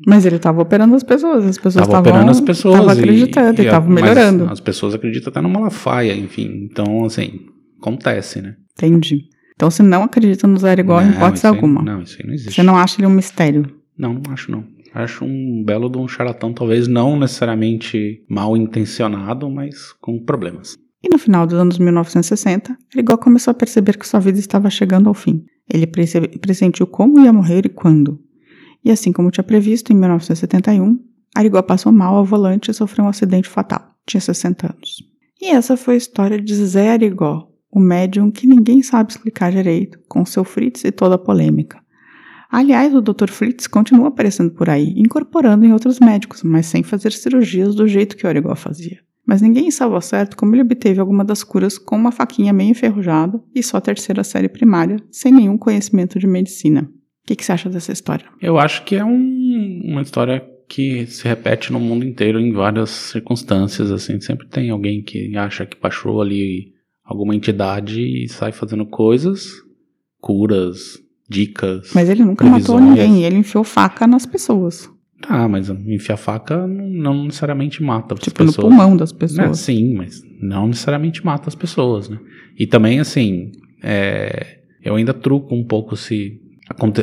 mas 0.05 0.25
ele 0.25 0.35
estava 0.35 0.61
operando 0.61 0.95
as 0.95 1.03
pessoas, 1.03 1.45
as 1.45 1.57
pessoas 1.57 1.87
estavam 1.87 1.99
operando 1.99 2.29
as 2.29 2.39
pessoas, 2.39 2.79
tava 2.79 2.91
acreditando, 2.93 3.61
e, 3.61 3.65
estava 3.65 3.89
melhorando. 3.89 4.45
As 4.45 4.59
pessoas 4.59 4.93
acreditam 4.93 5.31
até 5.31 5.41
no 5.41 5.49
Malafaia, 5.49 6.15
enfim. 6.15 6.67
Então, 6.69 7.03
assim, 7.03 7.47
acontece, 7.79 8.41
né? 8.41 8.55
Entendi. 8.73 9.23
Então 9.55 9.71
você 9.71 9.81
não 9.81 10.03
acredita 10.03 10.45
no 10.45 10.57
igual 10.79 11.01
em 11.01 11.09
hipótese 11.09 11.47
alguma? 11.47 11.81
não, 11.81 12.01
isso 12.01 12.17
aí 12.19 12.27
não 12.27 12.33
existe. 12.33 12.53
Você 12.53 12.63
não 12.63 12.77
acha 12.77 12.99
ele 12.99 13.07
um 13.07 13.11
mistério? 13.11 13.65
Não, 13.97 14.13
não 14.13 14.31
acho 14.31 14.51
não. 14.51 14.63
Acho 14.93 15.25
um 15.25 15.63
belo 15.65 15.89
de 15.89 15.97
um 15.97 16.07
charlatão, 16.07 16.53
talvez 16.53 16.87
não 16.87 17.19
necessariamente 17.19 18.23
mal 18.29 18.55
intencionado, 18.55 19.49
mas 19.49 19.93
com 19.99 20.23
problemas. 20.23 20.75
E 21.03 21.09
no 21.09 21.17
final 21.17 21.45
dos 21.45 21.55
anos 21.55 21.77
1960, 21.77 22.77
Arigó 22.93 23.17
começou 23.17 23.51
a 23.51 23.55
perceber 23.55 23.97
que 23.97 24.07
sua 24.07 24.19
vida 24.19 24.39
estava 24.39 24.69
chegando 24.69 25.07
ao 25.07 25.13
fim. 25.13 25.43
Ele 25.71 25.87
pressentiu 26.39 26.87
como 26.87 27.19
ia 27.19 27.33
morrer 27.33 27.65
e 27.65 27.69
quando. 27.69 28.19
E 28.83 28.91
assim 28.91 29.11
como 29.11 29.31
tinha 29.31 29.43
previsto, 29.43 29.91
em 29.91 29.95
1971, 29.95 30.99
Arigó 31.35 31.61
passou 31.61 31.91
mal 31.91 32.15
ao 32.15 32.25
volante 32.25 32.71
e 32.71 32.73
sofreu 32.73 33.05
um 33.05 33.09
acidente 33.09 33.47
fatal. 33.47 33.95
Tinha 34.05 34.21
60 34.21 34.73
anos. 34.73 35.03
E 35.39 35.47
essa 35.47 35.77
foi 35.77 35.95
a 35.95 35.97
história 35.97 36.41
de 36.41 36.55
Zé 36.55 36.91
Arigó, 36.91 37.47
o 37.71 37.79
médium 37.79 38.31
que 38.31 38.47
ninguém 38.47 38.81
sabe 38.81 39.11
explicar 39.11 39.51
direito, 39.51 39.99
com 40.07 40.25
seu 40.25 40.43
Fritz 40.43 40.83
e 40.83 40.91
toda 40.91 41.15
a 41.15 41.19
polêmica. 41.19 41.79
Aliás, 42.49 42.95
o 42.95 43.01
Dr. 43.01 43.29
Fritz 43.29 43.67
continua 43.67 44.07
aparecendo 44.07 44.51
por 44.51 44.69
aí, 44.69 44.93
incorporando 44.95 45.65
em 45.65 45.73
outros 45.73 45.99
médicos, 45.99 46.43
mas 46.43 46.65
sem 46.65 46.81
fazer 46.81 47.11
cirurgias 47.11 47.75
do 47.75 47.87
jeito 47.87 48.15
que 48.15 48.25
Arigó 48.25 48.55
fazia. 48.55 48.99
Mas 49.25 49.41
ninguém 49.41 49.69
sabe 49.69 49.93
ao 49.93 50.01
certo 50.01 50.37
como 50.37 50.55
ele 50.55 50.61
obteve 50.61 51.01
alguma 51.01 51.25
das 51.25 51.43
curas 51.43 51.77
com 51.77 51.97
uma 51.97 52.13
faquinha 52.13 52.53
meio 52.53 52.71
enferrujada 52.71 53.43
e 53.53 53.61
só 53.61 53.81
terceira 53.81 54.23
série 54.23 54.47
primária, 54.47 54.97
sem 55.11 55.33
nenhum 55.33 55.57
conhecimento 55.57 56.17
de 56.17 56.25
medicina. 56.25 56.89
O 57.27 57.29
que, 57.35 57.35
que, 57.35 57.43
você 57.43 57.51
acha 57.51 57.69
dessa 57.69 57.91
história? 57.91 58.25
Eu 58.41 58.57
acho 58.57 58.85
que 58.85 58.95
é 58.95 59.03
um, 59.03 59.81
uma 59.83 60.01
história 60.01 60.41
que 60.69 61.05
se 61.07 61.27
repete 61.27 61.73
no 61.73 61.79
mundo 61.79 62.05
inteiro 62.05 62.39
em 62.39 62.53
várias 62.53 62.89
circunstâncias, 62.89 63.91
assim, 63.91 64.21
sempre 64.21 64.47
tem 64.47 64.69
alguém 64.69 65.01
que 65.01 65.35
acha 65.35 65.65
que 65.65 65.77
baixou 65.77 66.21
ali 66.21 66.71
alguma 67.03 67.35
entidade 67.35 68.01
e 68.01 68.29
sai 68.29 68.53
fazendo 68.53 68.85
coisas, 68.85 69.49
curas, 70.21 70.97
dicas. 71.29 71.91
Mas 71.93 72.07
ele 72.07 72.23
nunca 72.23 72.45
matou 72.45 72.79
ninguém, 72.79 73.25
ele 73.25 73.35
enfiou 73.35 73.65
faca 73.65 74.07
nas 74.07 74.25
pessoas. 74.25 74.89
Tá, 75.21 75.49
mas 75.49 75.67
enfiar 75.67 76.15
faca 76.15 76.65
não, 76.65 76.87
não 76.87 77.25
necessariamente 77.25 77.83
mata 77.83 78.13
as 78.13 78.21
tipo 78.21 78.37
pessoas. 78.37 78.55
Tipo 78.55 78.69
no 78.69 78.69
pulmão 78.69 78.95
das 78.95 79.11
pessoas. 79.11 79.49
É, 79.49 79.53
sim, 79.53 79.95
mas 79.95 80.21
não 80.41 80.67
necessariamente 80.67 81.25
mata 81.25 81.49
as 81.49 81.55
pessoas, 81.55 82.07
né? 82.07 82.17
E 82.57 82.65
também, 82.65 83.01
assim, 83.01 83.51
é, 83.83 84.59
eu 84.81 84.95
ainda 84.95 85.13
truco 85.13 85.53
um 85.53 85.65
pouco 85.65 85.97
se 85.97 86.39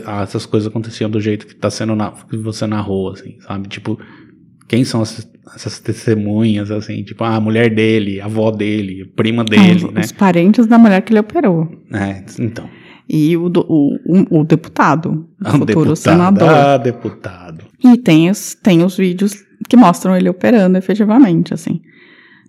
ah, 0.06 0.22
essas 0.22 0.46
coisas 0.46 0.68
aconteciam 0.68 1.10
do 1.10 1.20
jeito 1.20 1.46
que 1.46 1.54
tá 1.54 1.70
sendo 1.70 1.94
na, 1.94 2.10
que 2.10 2.36
você 2.36 2.66
narrou, 2.66 3.10
assim, 3.10 3.36
sabe? 3.40 3.68
Tipo, 3.68 3.98
quem 4.68 4.84
são 4.84 5.02
essas, 5.02 5.30
essas 5.54 5.78
testemunhas, 5.78 6.70
assim, 6.70 7.02
tipo, 7.02 7.24
ah, 7.24 7.36
a 7.36 7.40
mulher 7.40 7.74
dele, 7.74 8.20
a 8.20 8.26
avó 8.26 8.50
dele, 8.50 9.02
a 9.02 9.16
prima 9.16 9.44
dele, 9.44 9.84
os, 9.84 9.92
né? 9.92 10.00
Os 10.02 10.12
parentes 10.12 10.66
da 10.66 10.78
mulher 10.78 11.00
que 11.02 11.12
ele 11.12 11.20
operou. 11.20 11.68
É, 11.92 12.24
então. 12.38 12.68
E 13.08 13.36
o, 13.36 13.46
o, 13.46 13.96
o, 14.06 14.40
o 14.40 14.44
deputado, 14.44 15.10
o 15.10 15.26
Ah, 15.44 15.52
futuro 15.52 15.66
deputado, 15.66 15.96
senador. 15.96 16.48
Ah, 16.48 16.76
deputado. 16.78 17.64
E 17.82 17.98
tem 17.98 18.30
os, 18.30 18.54
tem 18.54 18.82
os 18.82 18.96
vídeos 18.96 19.34
que 19.68 19.76
mostram 19.76 20.16
ele 20.16 20.28
operando 20.28 20.78
efetivamente, 20.78 21.52
assim. 21.52 21.80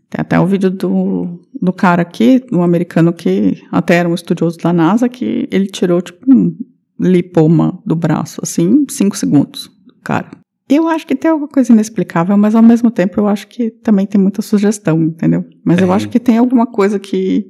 Tem 0.09 0.21
até 0.21 0.39
o 0.39 0.45
vídeo 0.45 0.69
do, 0.69 1.41
do 1.61 1.73
cara 1.73 2.01
aqui, 2.01 2.41
um 2.51 2.63
americano 2.63 3.11
que 3.11 3.61
até 3.71 3.95
era 3.95 4.07
um 4.07 4.13
estudioso 4.13 4.57
da 4.57 4.71
NASA, 4.71 5.09
que 5.09 5.47
ele 5.51 5.67
tirou, 5.67 6.01
tipo, 6.01 6.19
um 6.31 6.55
lipoma 6.99 7.81
do 7.85 7.95
braço, 7.95 8.39
assim, 8.43 8.85
cinco 8.89 9.17
segundos, 9.17 9.69
cara. 10.03 10.31
Eu 10.67 10.87
acho 10.87 11.05
que 11.05 11.15
tem 11.15 11.29
alguma 11.29 11.47
coisa 11.47 11.71
inexplicável, 11.71 12.35
mas 12.37 12.55
ao 12.55 12.63
mesmo 12.63 12.89
tempo 12.89 13.19
eu 13.19 13.27
acho 13.27 13.47
que 13.47 13.69
também 13.69 14.07
tem 14.07 14.19
muita 14.19 14.41
sugestão, 14.41 15.01
entendeu? 15.03 15.45
Mas 15.63 15.77
eu 15.79 15.85
Tem. 15.87 15.95
acho 15.95 16.09
que 16.09 16.19
tem 16.19 16.37
alguma 16.39 16.65
coisa 16.65 16.97
que, 16.97 17.45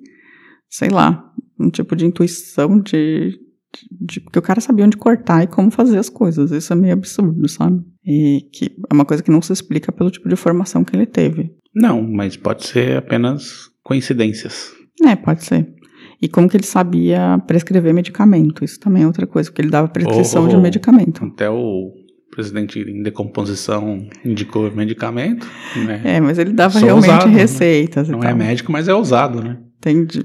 sei 0.69 0.89
lá, 0.89 1.23
um 1.57 1.69
tipo 1.69 1.95
de 1.95 2.05
intuição 2.05 2.77
de, 2.77 3.29
de, 3.31 4.05
de- 4.05 4.19
Porque 4.19 4.39
o 4.39 4.41
cara 4.41 4.59
sabia 4.59 4.83
onde 4.85 4.97
cortar 4.97 5.43
e 5.43 5.47
como 5.47 5.71
fazer 5.71 5.97
as 5.97 6.09
coisas. 6.09 6.51
Isso 6.51 6.73
é 6.73 6.75
meio 6.75 6.91
absurdo, 6.93 7.47
sabe? 7.47 7.81
E 8.05 8.49
que 8.51 8.65
é 8.89 8.93
uma 8.93 9.05
coisa 9.05 9.23
que 9.23 9.31
não 9.31 9.41
se 9.41 9.53
explica 9.53 9.93
pelo 9.93 10.11
tipo 10.11 10.27
de 10.27 10.35
formação 10.35 10.83
que 10.83 10.93
ele 10.93 11.05
teve. 11.05 11.51
Não, 11.73 12.01
mas 12.01 12.35
pode 12.35 12.67
ser 12.67 12.97
apenas 12.97 13.69
coincidências. 13.81 14.73
É, 15.05 15.15
pode 15.15 15.45
ser. 15.45 15.73
E 16.21 16.27
como 16.27 16.47
que 16.49 16.55
ele 16.57 16.65
sabia 16.65 17.41
prescrever 17.45 17.93
medicamento? 17.93 18.63
Isso 18.63 18.79
também 18.79 19.03
é 19.03 19.07
outra 19.07 19.27
coisa, 19.27 19.49
porque 19.49 19.61
ele 19.61 19.69
dava 19.69 19.87
prescrição 19.87 20.47
de 20.47 20.55
Oh. 20.55 20.61
medicamento. 20.61 21.25
Até 21.25 21.49
o 21.49 21.91
presidente 22.31 22.79
em 22.79 23.01
decomposição 23.03 24.07
indicou 24.25 24.69
medicamento, 24.71 25.47
né? 25.85 26.01
É, 26.03 26.19
mas 26.19 26.37
ele 26.37 26.51
dava 26.53 26.77
Só 26.79 26.85
realmente 26.85 27.09
usado, 27.09 27.27
né? 27.29 27.33
receitas. 27.37 28.07
e 28.09 28.11
Não 28.11 28.23
é 28.23 28.33
médico, 28.33 28.71
mas 28.71 28.87
é 28.87 28.93
usado, 28.93 29.41
né? 29.41 29.57
Entendi. 29.77 30.23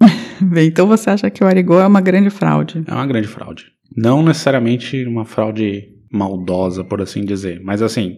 Bem, 0.42 0.66
então 0.68 0.86
você 0.86 1.10
acha 1.10 1.30
que 1.30 1.44
o 1.44 1.46
Arigô 1.46 1.78
é 1.78 1.86
uma 1.86 2.00
grande 2.00 2.30
fraude? 2.30 2.82
É 2.86 2.92
uma 2.92 3.06
grande 3.06 3.28
fraude. 3.28 3.66
Não 3.96 4.22
necessariamente 4.22 5.04
uma 5.06 5.24
fraude 5.24 5.84
maldosa, 6.12 6.82
por 6.82 7.00
assim 7.00 7.24
dizer. 7.24 7.60
Mas 7.62 7.80
assim, 7.82 8.16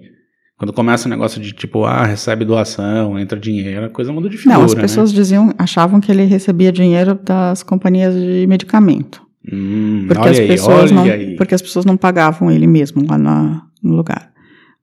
quando 0.56 0.72
começa 0.72 1.06
o 1.08 1.10
negócio 1.10 1.40
de 1.40 1.52
tipo, 1.52 1.84
ah, 1.84 2.04
recebe 2.04 2.44
doação, 2.44 3.18
entra 3.18 3.38
dinheiro, 3.38 3.86
a 3.86 3.88
coisa 3.90 4.12
muda 4.12 4.28
de 4.28 4.36
figura, 4.36 4.58
Não, 4.58 4.64
as 4.64 4.74
pessoas 4.74 5.12
diziam, 5.12 5.52
achavam 5.58 6.00
que 6.00 6.10
ele 6.12 6.24
recebia 6.24 6.70
dinheiro 6.70 7.14
das 7.22 7.62
companhias 7.62 8.14
de 8.14 8.46
medicamento. 8.46 9.20
né? 9.44 9.52
Hum, 9.52 10.04
Porque 10.08 10.28
as 10.28 10.38
aí, 10.38 10.46
pessoas 10.48 10.90
não, 10.90 11.02
aí. 11.02 11.36
porque 11.36 11.54
as 11.54 11.60
pessoas 11.60 11.84
não 11.84 11.96
pagavam 11.96 12.50
ele 12.50 12.66
mesmo 12.66 13.04
lá 13.06 13.18
na- 13.18 13.62
no 13.82 13.94
lugar. 13.94 14.32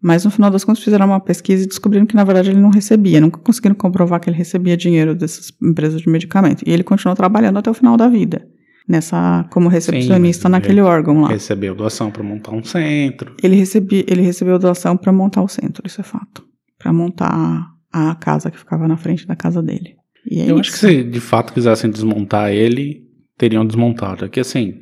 Mas 0.03 0.25
no 0.25 0.31
final 0.31 0.49
das 0.51 0.63
contas 0.63 0.83
fizeram 0.83 1.05
uma 1.07 1.19
pesquisa 1.19 1.63
e 1.63 1.67
descobriram 1.67 2.05
que 2.05 2.15
na 2.15 2.23
verdade 2.23 2.49
ele 2.49 2.59
não 2.59 2.69
recebia, 2.71 3.21
nunca 3.21 3.39
conseguiram 3.39 3.75
comprovar 3.75 4.19
que 4.19 4.29
ele 4.29 4.37
recebia 4.37 4.75
dinheiro 4.75 5.13
dessas 5.15 5.51
empresas 5.61 6.01
de 6.01 6.09
medicamento. 6.09 6.63
E 6.65 6.71
ele 6.71 6.83
continuou 6.83 7.15
trabalhando 7.15 7.57
até 7.59 7.69
o 7.69 7.73
final 7.73 7.95
da 7.97 8.07
vida, 8.07 8.45
nessa 8.87 9.45
como 9.51 9.69
recepcionista 9.69 10.49
mas 10.49 10.59
naquele 10.59 10.79
ele 10.79 10.87
órgão 10.87 11.21
lá. 11.21 11.29
Recebeu 11.29 11.75
doação 11.75 12.11
para 12.11 12.23
montar 12.23 12.51
um 12.51 12.63
centro. 12.63 13.35
Ele, 13.41 13.55
recebia, 13.55 14.03
ele 14.07 14.21
recebeu 14.21 14.57
doação 14.59 14.97
para 14.97 15.11
montar 15.13 15.41
o 15.41 15.47
centro, 15.47 15.83
isso 15.85 16.01
é 16.01 16.03
fato. 16.03 16.43
Para 16.77 16.91
montar 16.91 17.67
a 17.91 18.15
casa 18.15 18.49
que 18.49 18.57
ficava 18.57 18.87
na 18.87 18.97
frente 18.97 19.27
da 19.27 19.35
casa 19.35 19.61
dele. 19.61 19.95
E 20.29 20.39
é 20.39 20.43
Eu 20.43 20.59
isso. 20.59 20.59
acho 20.59 20.71
que 20.71 20.77
se 20.77 21.03
de 21.03 21.19
fato 21.19 21.53
quisessem 21.53 21.89
desmontar 21.89 22.51
ele, 22.51 23.03
teriam 23.37 23.65
desmontado. 23.65 24.25
É 24.25 24.29
que 24.29 24.39
assim, 24.39 24.79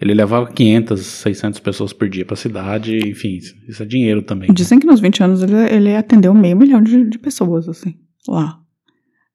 ele 0.00 0.12
levava 0.12 0.50
500, 0.52 1.00
600 1.00 1.60
pessoas 1.60 1.92
por 1.92 2.08
dia 2.08 2.24
pra 2.24 2.36
cidade, 2.36 2.98
enfim, 3.08 3.38
isso, 3.68 3.82
é 3.82 3.86
dinheiro 3.86 4.22
também. 4.22 4.52
Dizem 4.52 4.78
que 4.78 4.86
nos 4.86 5.00
20 5.00 5.22
anos 5.22 5.42
ele, 5.42 5.54
ele 5.54 5.96
atendeu 5.96 6.34
meio 6.34 6.56
milhão 6.56 6.82
de, 6.82 7.08
de 7.08 7.18
pessoas, 7.18 7.68
assim, 7.68 7.94
lá. 8.28 8.58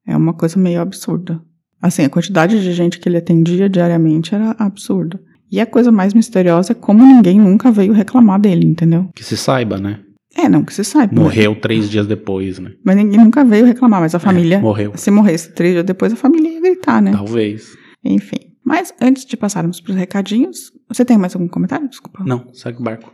É 0.05 0.15
uma 0.15 0.33
coisa 0.33 0.59
meio 0.59 0.81
absurda. 0.81 1.41
Assim, 1.81 2.03
a 2.03 2.09
quantidade 2.09 2.61
de 2.61 2.71
gente 2.73 2.99
que 2.99 3.09
ele 3.09 3.17
atendia 3.17 3.67
diariamente 3.67 4.35
era 4.35 4.55
absurda. 4.59 5.19
E 5.51 5.59
a 5.59 5.65
coisa 5.65 5.91
mais 5.91 6.13
misteriosa 6.13 6.71
é 6.71 6.75
como 6.75 7.05
ninguém 7.05 7.39
nunca 7.39 7.71
veio 7.71 7.91
reclamar 7.91 8.39
dele, 8.39 8.65
entendeu? 8.65 9.09
Que 9.15 9.23
se 9.23 9.35
saiba, 9.35 9.77
né? 9.77 9.99
É, 10.37 10.47
não, 10.47 10.63
que 10.63 10.73
se 10.73 10.83
saiba. 10.83 11.13
Morreu 11.13 11.55
três 11.55 11.89
dias 11.89 12.07
depois, 12.07 12.57
né? 12.57 12.71
Mas 12.85 12.95
ninguém 12.95 13.19
nunca 13.19 13.43
veio 13.43 13.65
reclamar, 13.65 13.99
mas 13.99 14.15
a 14.15 14.19
família. 14.19 14.59
morreu. 14.59 14.93
Se 14.95 15.11
morresse 15.11 15.53
três 15.53 15.73
dias 15.73 15.83
depois, 15.83 16.13
a 16.13 16.15
família 16.15 16.49
ia 16.53 16.61
gritar, 16.61 17.01
né? 17.01 17.11
Talvez. 17.11 17.75
Enfim. 18.03 18.37
Mas 18.63 18.93
antes 19.01 19.25
de 19.25 19.35
passarmos 19.35 19.81
para 19.81 19.91
os 19.91 19.97
recadinhos, 19.97 20.71
você 20.87 21.03
tem 21.03 21.17
mais 21.17 21.35
algum 21.35 21.49
comentário? 21.49 21.89
Desculpa. 21.89 22.23
Não, 22.25 22.45
segue 22.53 22.79
o 22.79 22.83
barco. 22.83 23.11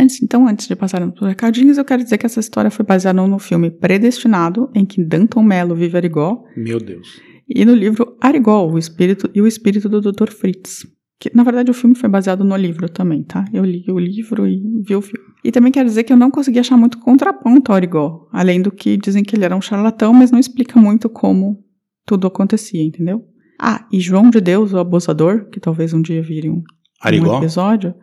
Antes, 0.00 0.20
então, 0.20 0.48
antes 0.48 0.66
de 0.66 0.74
passarmos 0.74 1.14
para 1.14 1.22
os 1.22 1.28
recadinhos, 1.28 1.78
eu 1.78 1.84
quero 1.84 2.02
dizer 2.02 2.18
que 2.18 2.26
essa 2.26 2.40
história 2.40 2.70
foi 2.70 2.84
baseada 2.84 3.24
no 3.24 3.38
filme 3.38 3.70
Predestinado, 3.70 4.68
em 4.74 4.84
que 4.84 5.04
Danton 5.04 5.44
Mello 5.44 5.76
vive 5.76 5.96
Arigó, 5.96 6.42
Meu 6.56 6.80
Deus. 6.80 7.20
E 7.48 7.64
no 7.64 7.74
livro 7.74 8.16
Arigó, 8.20 8.66
o 8.66 8.78
espírito 8.78 9.30
e 9.34 9.40
o 9.40 9.46
espírito 9.46 9.88
do 9.88 10.00
Dr. 10.00 10.30
Fritz. 10.30 10.86
Que, 11.18 11.34
na 11.34 11.42
verdade, 11.42 11.70
o 11.70 11.74
filme 11.74 11.96
foi 11.96 12.10
baseado 12.10 12.44
no 12.44 12.56
livro 12.56 12.88
também, 12.90 13.22
tá? 13.22 13.44
Eu 13.52 13.64
li 13.64 13.84
o 13.88 13.98
livro 13.98 14.46
e 14.46 14.60
vi 14.82 14.94
o 14.94 15.00
filme. 15.00 15.24
E 15.42 15.50
também 15.50 15.72
quero 15.72 15.88
dizer 15.88 16.04
que 16.04 16.12
eu 16.12 16.16
não 16.16 16.30
consegui 16.30 16.58
achar 16.58 16.76
muito 16.76 16.98
contraponto 16.98 17.72
ao 17.72 17.76
Arigó, 17.76 18.28
além 18.32 18.60
do 18.60 18.70
que 18.70 18.98
dizem 18.98 19.24
que 19.24 19.34
ele 19.34 19.44
era 19.44 19.56
um 19.56 19.60
charlatão, 19.60 20.12
mas 20.12 20.30
não 20.30 20.38
explica 20.38 20.78
muito 20.78 21.08
como 21.08 21.64
tudo 22.04 22.26
acontecia, 22.26 22.82
entendeu? 22.82 23.24
Ah, 23.58 23.86
e 23.90 23.98
João 23.98 24.28
de 24.28 24.40
Deus, 24.40 24.74
o 24.74 24.78
abusador, 24.78 25.48
que 25.48 25.58
talvez 25.58 25.94
um 25.94 26.02
dia 26.02 26.22
vire 26.22 26.50
um, 26.50 26.62
um 27.04 27.36
episódio, 27.38 27.94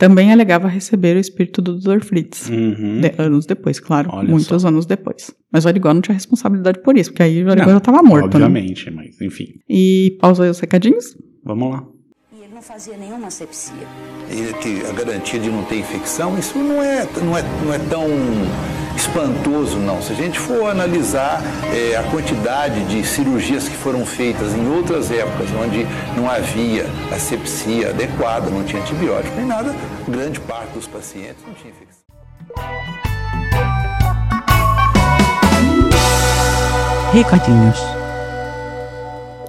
também 0.00 0.32
alegava 0.32 0.66
receber 0.66 1.14
o 1.14 1.20
espírito 1.20 1.60
do 1.60 1.78
Dr. 1.78 2.00
Fritz. 2.00 2.48
Uhum. 2.48 3.02
De- 3.02 3.12
anos 3.18 3.44
depois, 3.44 3.78
claro. 3.78 4.08
Olha 4.10 4.30
muitos 4.30 4.62
só. 4.62 4.68
anos 4.68 4.86
depois. 4.86 5.30
Mas 5.52 5.66
o 5.66 5.68
Arigó 5.68 5.92
não 5.92 6.00
tinha 6.00 6.14
responsabilidade 6.14 6.80
por 6.82 6.96
isso, 6.96 7.10
porque 7.10 7.22
aí 7.22 7.44
o 7.44 7.50
Arigó 7.50 7.70
já 7.70 7.76
estava 7.76 8.02
morto, 8.02 8.38
né? 8.38 8.46
Obviamente, 8.46 8.90
mas 8.90 9.20
enfim. 9.20 9.48
E 9.68 10.16
pausa 10.18 10.44
aí 10.44 10.50
os 10.50 10.58
recadinhos. 10.58 11.14
Vamos 11.44 11.70
lá. 11.70 11.86
Não 12.60 12.66
fazia 12.66 12.94
nenhuma 12.94 13.28
asepsia. 13.28 13.88
E 14.28 14.52
que 14.60 14.84
a 14.84 14.92
garantia 14.92 15.40
de 15.40 15.48
não 15.48 15.64
ter 15.64 15.76
infecção, 15.76 16.38
isso 16.38 16.58
não 16.58 16.82
é, 16.82 17.08
não 17.22 17.38
é, 17.38 17.42
não 17.64 17.72
é 17.72 17.78
tão 17.78 18.06
espantoso, 18.94 19.78
não. 19.78 20.02
Se 20.02 20.12
a 20.12 20.14
gente 20.14 20.38
for 20.38 20.68
analisar 20.68 21.40
eh, 21.72 21.96
a 21.96 22.02
quantidade 22.10 22.84
de 22.84 23.02
cirurgias 23.02 23.66
que 23.66 23.74
foram 23.74 24.04
feitas 24.04 24.52
em 24.52 24.68
outras 24.76 25.10
épocas, 25.10 25.48
onde 25.52 25.86
não 26.14 26.28
havia 26.28 26.84
asepsia 27.10 27.88
adequada, 27.88 28.50
não 28.50 28.62
tinha 28.62 28.82
antibiótico 28.82 29.34
nem 29.36 29.46
nada, 29.46 29.74
grande 30.06 30.38
parte 30.40 30.74
dos 30.74 30.86
pacientes 30.86 31.42
não 31.46 31.54
tinha 31.54 31.72
infecção. 31.72 32.04
Recadinhos. 37.14 37.78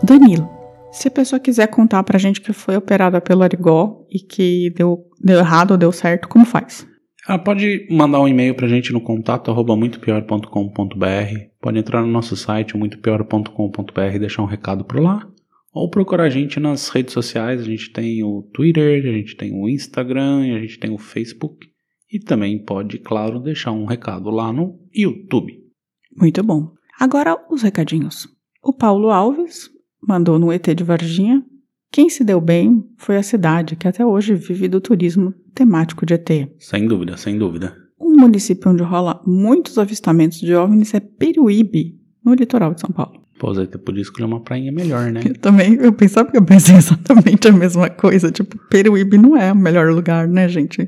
Danilo, 0.02 0.61
se 0.92 1.08
a 1.08 1.12
pessoa 1.12 1.40
quiser 1.40 1.68
contar 1.68 2.04
pra 2.04 2.20
gente 2.20 2.42
que 2.42 2.54
foi 2.54 2.76
operada 2.76 3.22
pelo 3.22 3.44
Arigó 3.44 4.06
e 4.10 4.20
que 4.20 4.70
deu, 4.72 5.06
deu 5.20 5.40
errado 5.40 5.72
ou 5.72 5.78
deu 5.78 5.92
certo, 5.92 6.28
como 6.28 6.46
faz? 6.46 6.88
Ah, 7.26 7.38
pode 7.38 7.88
mandar 7.90 8.20
um 8.20 8.28
e-mail 8.28 8.56
pra 8.56 8.68
gente 8.68 8.92
no 8.92 9.00
contato 9.00 9.52
arroba 9.52 9.76
muitopior.com.br. 9.76 11.40
Pode 11.62 11.80
entrar 11.80 12.02
no 12.02 12.08
nosso 12.08 12.36
site 12.36 12.76
muitopior.com.br 12.76 14.16
e 14.16 14.20
deixar 14.20 14.42
um 14.42 14.48
recado 14.48 14.84
por 14.84 15.00
lá. 15.00 15.28
Ou 15.74 15.90
procurar 15.90 16.24
a 16.24 16.30
gente 16.30 16.60
nas 16.60 16.90
redes 16.90 17.14
sociais. 17.14 17.62
A 17.62 17.64
gente 17.64 17.94
tem 17.94 18.24
o 18.24 18.42
Twitter, 18.54 19.06
a 19.06 19.18
gente 19.18 19.38
tem 19.38 19.54
o 19.54 19.70
Instagram, 19.70 20.42
a 20.56 20.60
gente 20.60 20.80
tem 20.80 20.92
o 20.92 20.98
Facebook. 20.98 21.68
E 22.12 22.20
também 22.20 22.62
pode, 22.64 22.98
claro, 22.98 23.40
deixar 23.40 23.72
um 23.72 23.86
recado 23.86 24.30
lá 24.30 24.52
no 24.52 24.80
YouTube. 24.94 25.54
Muito 26.18 26.44
bom. 26.44 26.72
Agora 27.00 27.38
os 27.50 27.62
recadinhos. 27.62 28.28
O 28.62 28.74
Paulo 28.74 29.10
Alves 29.12 29.70
mandou 30.02 30.40
no 30.40 30.52
ET 30.52 30.68
de 30.76 30.84
Varginha. 30.84 31.44
Quem 31.92 32.10
se 32.10 32.24
deu 32.24 32.40
bem 32.40 32.84
foi 32.98 33.18
a 33.18 33.24
cidade, 33.24 33.76
que 33.76 33.88
até 33.88 34.06
hoje 34.06 34.34
vive 34.34 34.68
do 34.68 34.80
turismo 34.80 35.34
temático 35.54 36.06
de 36.06 36.14
ET. 36.14 36.30
Sem 36.60 36.88
dúvida, 36.88 37.18
sem 37.18 37.38
dúvida. 37.38 37.76
Um 38.00 38.16
município 38.16 38.72
onde 38.72 38.82
rola 38.82 39.22
muitos 39.26 39.78
avistamentos 39.78 40.40
de 40.40 40.56
OVNIs 40.56 40.94
é 40.94 41.00
Peruíbe, 41.00 42.00
no 42.24 42.34
litoral 42.34 42.74
de 42.74 42.82
São 42.82 42.90
Paulo. 42.90 43.22
Pô, 43.42 43.52
Zé, 43.56 43.66
podia 43.66 44.04
escolher 44.04 44.26
uma 44.26 44.40
prainha 44.40 44.72
melhor, 44.72 45.12
né? 45.12 45.22
Eu 45.26 45.36
também, 45.36 45.74
eu 45.74 45.92
pensava 45.92 46.30
que 46.30 46.38
eu 46.38 46.46
pensei 46.46 46.76
exatamente 46.78 47.48
a 47.48 47.52
mesma 47.52 47.90
coisa. 47.90 48.32
Tipo, 48.32 48.56
Peruíbe 48.70 49.18
não 49.18 49.36
é 49.36 49.52
o 49.52 49.56
melhor 49.56 49.92
lugar, 49.92 50.28
né, 50.28 50.48
gente? 50.48 50.88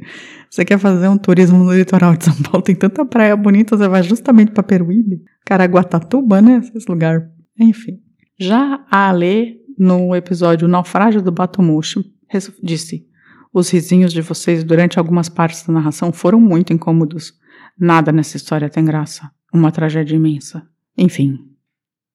Você 0.52 0.64
quer 0.64 0.78
fazer 0.78 1.08
um 1.08 1.18
turismo 1.18 1.64
no 1.64 1.74
litoral 1.74 2.16
de 2.16 2.26
São 2.26 2.36
Paulo, 2.44 2.62
tem 2.62 2.76
tanta 2.76 3.04
praia 3.04 3.36
bonita, 3.36 3.76
você 3.76 3.88
vai 3.88 4.04
justamente 4.04 4.52
para 4.52 4.62
Peruíbe. 4.62 5.24
Caraguatatuba, 5.44 6.44
né? 6.44 6.62
Esse 6.76 6.88
lugar. 6.88 7.28
Enfim. 7.60 8.03
Já 8.40 8.86
a 8.90 9.10
Ale, 9.10 9.58
no 9.78 10.16
episódio 10.16 10.68
Naufrágio 10.68 11.22
do 11.22 11.32
Batomuxo, 11.32 12.04
res- 12.28 12.52
disse: 12.62 13.06
Os 13.54 13.70
risinhos 13.70 14.12
de 14.14 14.22
vocês 14.22 14.64
durante 14.64 14.98
algumas 15.00 15.30
partes 15.30 15.66
da 15.66 15.74
narração 15.74 16.12
foram 16.12 16.40
muito 16.40 16.74
incômodos. 16.74 17.34
Nada 17.80 18.12
nessa 18.12 18.38
história 18.38 18.70
tem 18.70 18.84
graça. 18.86 19.30
Uma 19.54 19.72
tragédia 19.72 20.16
imensa. 20.16 20.68
Enfim, 20.98 21.38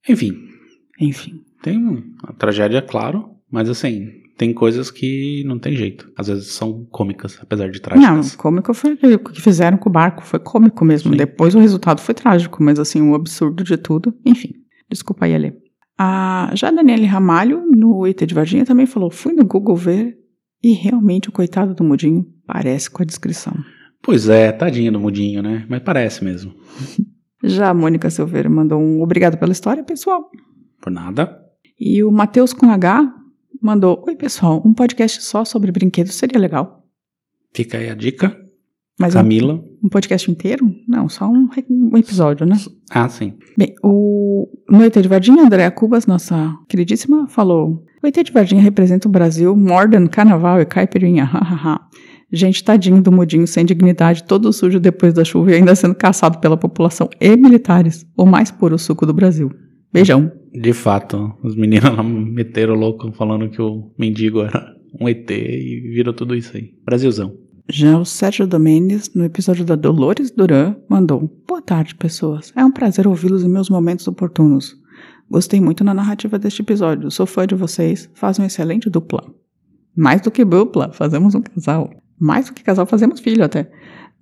Enfim, 0.08 0.32
enfim. 1.00 1.40
tem 1.62 1.76
uma 1.76 2.32
tragédia, 2.38 2.80
claro, 2.82 3.28
mas 3.50 3.68
assim, 3.68 4.08
tem 4.36 4.52
coisas 4.54 4.90
que 4.90 5.42
não 5.46 5.58
tem 5.58 5.74
jeito. 5.76 6.10
Às 6.16 6.28
vezes 6.28 6.46
são 6.52 6.84
cômicas, 6.90 7.36
apesar 7.40 7.68
de 7.70 7.78
Não, 7.78 7.82
trágicas. 7.82 8.36
cômico 8.36 8.72
foi 8.74 8.94
o 8.94 9.18
que 9.18 9.40
fizeram 9.40 9.76
com 9.78 9.88
o 9.88 9.92
barco, 9.92 10.24
foi 10.24 10.38
cômico 10.38 10.84
mesmo. 10.84 11.10
Sim. 11.10 11.16
Depois 11.16 11.54
o 11.56 11.58
resultado 11.60 12.00
foi 12.00 12.14
trágico, 12.14 12.62
mas 12.62 12.78
assim, 12.78 13.00
o 13.02 13.14
absurdo 13.14 13.64
de 13.64 13.76
tudo, 13.76 14.14
enfim. 14.24 14.52
Desculpa 14.88 15.24
aí, 15.26 15.34
Ale. 15.34 15.54
A, 15.98 16.52
já 16.54 16.68
a 16.68 16.70
Daniele 16.70 17.06
Ramalho, 17.06 17.66
no 17.66 18.04
IT 18.04 18.24
de 18.24 18.34
Varginha, 18.34 18.64
também 18.64 18.86
falou: 18.86 19.10
fui 19.10 19.32
no 19.32 19.44
Google 19.44 19.76
ver 19.76 20.16
e 20.62 20.72
realmente 20.72 21.28
o 21.28 21.32
coitado 21.32 21.74
do 21.74 21.82
Mudinho 21.82 22.24
parece 22.46 22.90
com 22.90 23.02
a 23.02 23.06
descrição. 23.06 23.52
Pois 24.02 24.28
é, 24.28 24.52
tadinho 24.52 24.92
do 24.92 25.00
mudinho, 25.00 25.42
né? 25.42 25.66
Mas 25.68 25.82
parece 25.82 26.24
mesmo. 26.24 26.54
Já 27.42 27.68
a 27.68 27.74
Mônica 27.74 28.10
Silveira 28.10 28.48
mandou 28.48 28.80
um 28.80 29.02
obrigado 29.02 29.36
pela 29.38 29.52
história, 29.52 29.82
pessoal. 29.82 30.30
Por 30.80 30.90
nada. 30.90 31.38
E 31.78 32.02
o 32.02 32.10
Matheus 32.10 32.52
com 32.52 32.70
H 32.70 33.12
mandou: 33.60 34.04
Oi, 34.06 34.16
pessoal, 34.16 34.62
um 34.64 34.72
podcast 34.72 35.22
só 35.22 35.44
sobre 35.44 35.72
brinquedos 35.72 36.14
seria 36.14 36.38
legal. 36.38 36.84
Fica 37.52 37.78
aí 37.78 37.90
a 37.90 37.94
dica. 37.94 38.36
Mas 38.98 39.14
um- 39.14 39.18
Camila. 39.18 39.64
Um, 39.82 39.88
podcast 39.88 40.30
inteiro? 40.30 40.74
Não, 40.88 41.08
só 41.08 41.28
um, 41.28 41.48
um 41.70 41.96
episódio, 41.96 42.44
né? 42.44 42.56
Ah, 42.90 43.08
sim. 43.08 43.34
Bem, 43.56 43.74
o 43.82 44.48
no 44.68 44.82
ET 44.84 44.94
de 45.00 45.08
Varginha, 45.08 45.44
Andréa 45.44 45.70
Cubas, 45.70 46.06
nossa 46.06 46.54
queridíssima, 46.68 47.28
falou: 47.28 47.84
O 48.02 48.06
ET 48.06 48.16
de 48.24 48.32
Varginha 48.32 48.60
representa 48.60 49.06
o 49.08 49.10
Brasil, 49.10 49.54
Morden, 49.56 50.06
Carnaval 50.08 50.60
e 50.60 50.66
Caipirinha, 50.66 51.24
hahaha. 51.24 51.80
Gente, 52.30 52.62
tadinho 52.62 53.00
do 53.00 53.10
mudinho, 53.10 53.46
sem 53.46 53.64
dignidade, 53.64 54.24
todo 54.24 54.52
sujo 54.52 54.78
depois 54.78 55.14
da 55.14 55.24
chuva 55.24 55.52
e 55.52 55.54
ainda 55.54 55.74
sendo 55.74 55.94
caçado 55.94 56.38
pela 56.40 56.56
população 56.58 57.08
e 57.20 57.36
militares. 57.36 58.04
O 58.16 58.26
mais 58.26 58.50
puro 58.50 58.78
suco 58.78 59.06
do 59.06 59.14
Brasil. 59.14 59.50
Beijão. 59.90 60.30
De 60.52 60.72
fato, 60.74 61.32
os 61.42 61.56
meninos 61.56 61.88
lá 61.96 62.02
meteram 62.02 62.74
louco 62.74 63.10
falando 63.12 63.48
que 63.48 63.62
o 63.62 63.90
mendigo 63.98 64.40
era 64.42 64.74
um 65.00 65.08
ET 65.08 65.30
e 65.30 65.80
virou 65.94 66.12
tudo 66.12 66.34
isso 66.34 66.54
aí. 66.54 66.70
Brasilzão. 66.84 67.32
Já 67.70 67.98
o 67.98 68.04
Sérgio 68.04 68.46
Domendes, 68.46 69.12
no 69.14 69.24
episódio 69.24 69.62
da 69.62 69.76
Dolores 69.76 70.30
Duran, 70.30 70.74
mandou: 70.88 71.30
Boa 71.46 71.60
tarde, 71.60 71.94
pessoas. 71.94 72.50
É 72.56 72.64
um 72.64 72.70
prazer 72.70 73.06
ouvi-los 73.06 73.44
em 73.44 73.48
meus 73.48 73.68
momentos 73.68 74.08
oportunos. 74.08 74.74
Gostei 75.30 75.60
muito 75.60 75.84
na 75.84 75.92
narrativa 75.92 76.38
deste 76.38 76.62
episódio. 76.62 77.10
Sou 77.10 77.26
fã 77.26 77.46
de 77.46 77.54
vocês. 77.54 78.08
Faz 78.14 78.38
um 78.38 78.44
excelente 78.44 78.88
dupla. 78.88 79.22
Mais 79.94 80.22
do 80.22 80.30
que 80.30 80.46
dupla, 80.46 80.90
fazemos 80.94 81.34
um 81.34 81.42
casal. 81.42 81.90
Mais 82.18 82.46
do 82.46 82.54
que 82.54 82.64
casal, 82.64 82.86
fazemos 82.86 83.20
filho 83.20 83.44
até. 83.44 83.70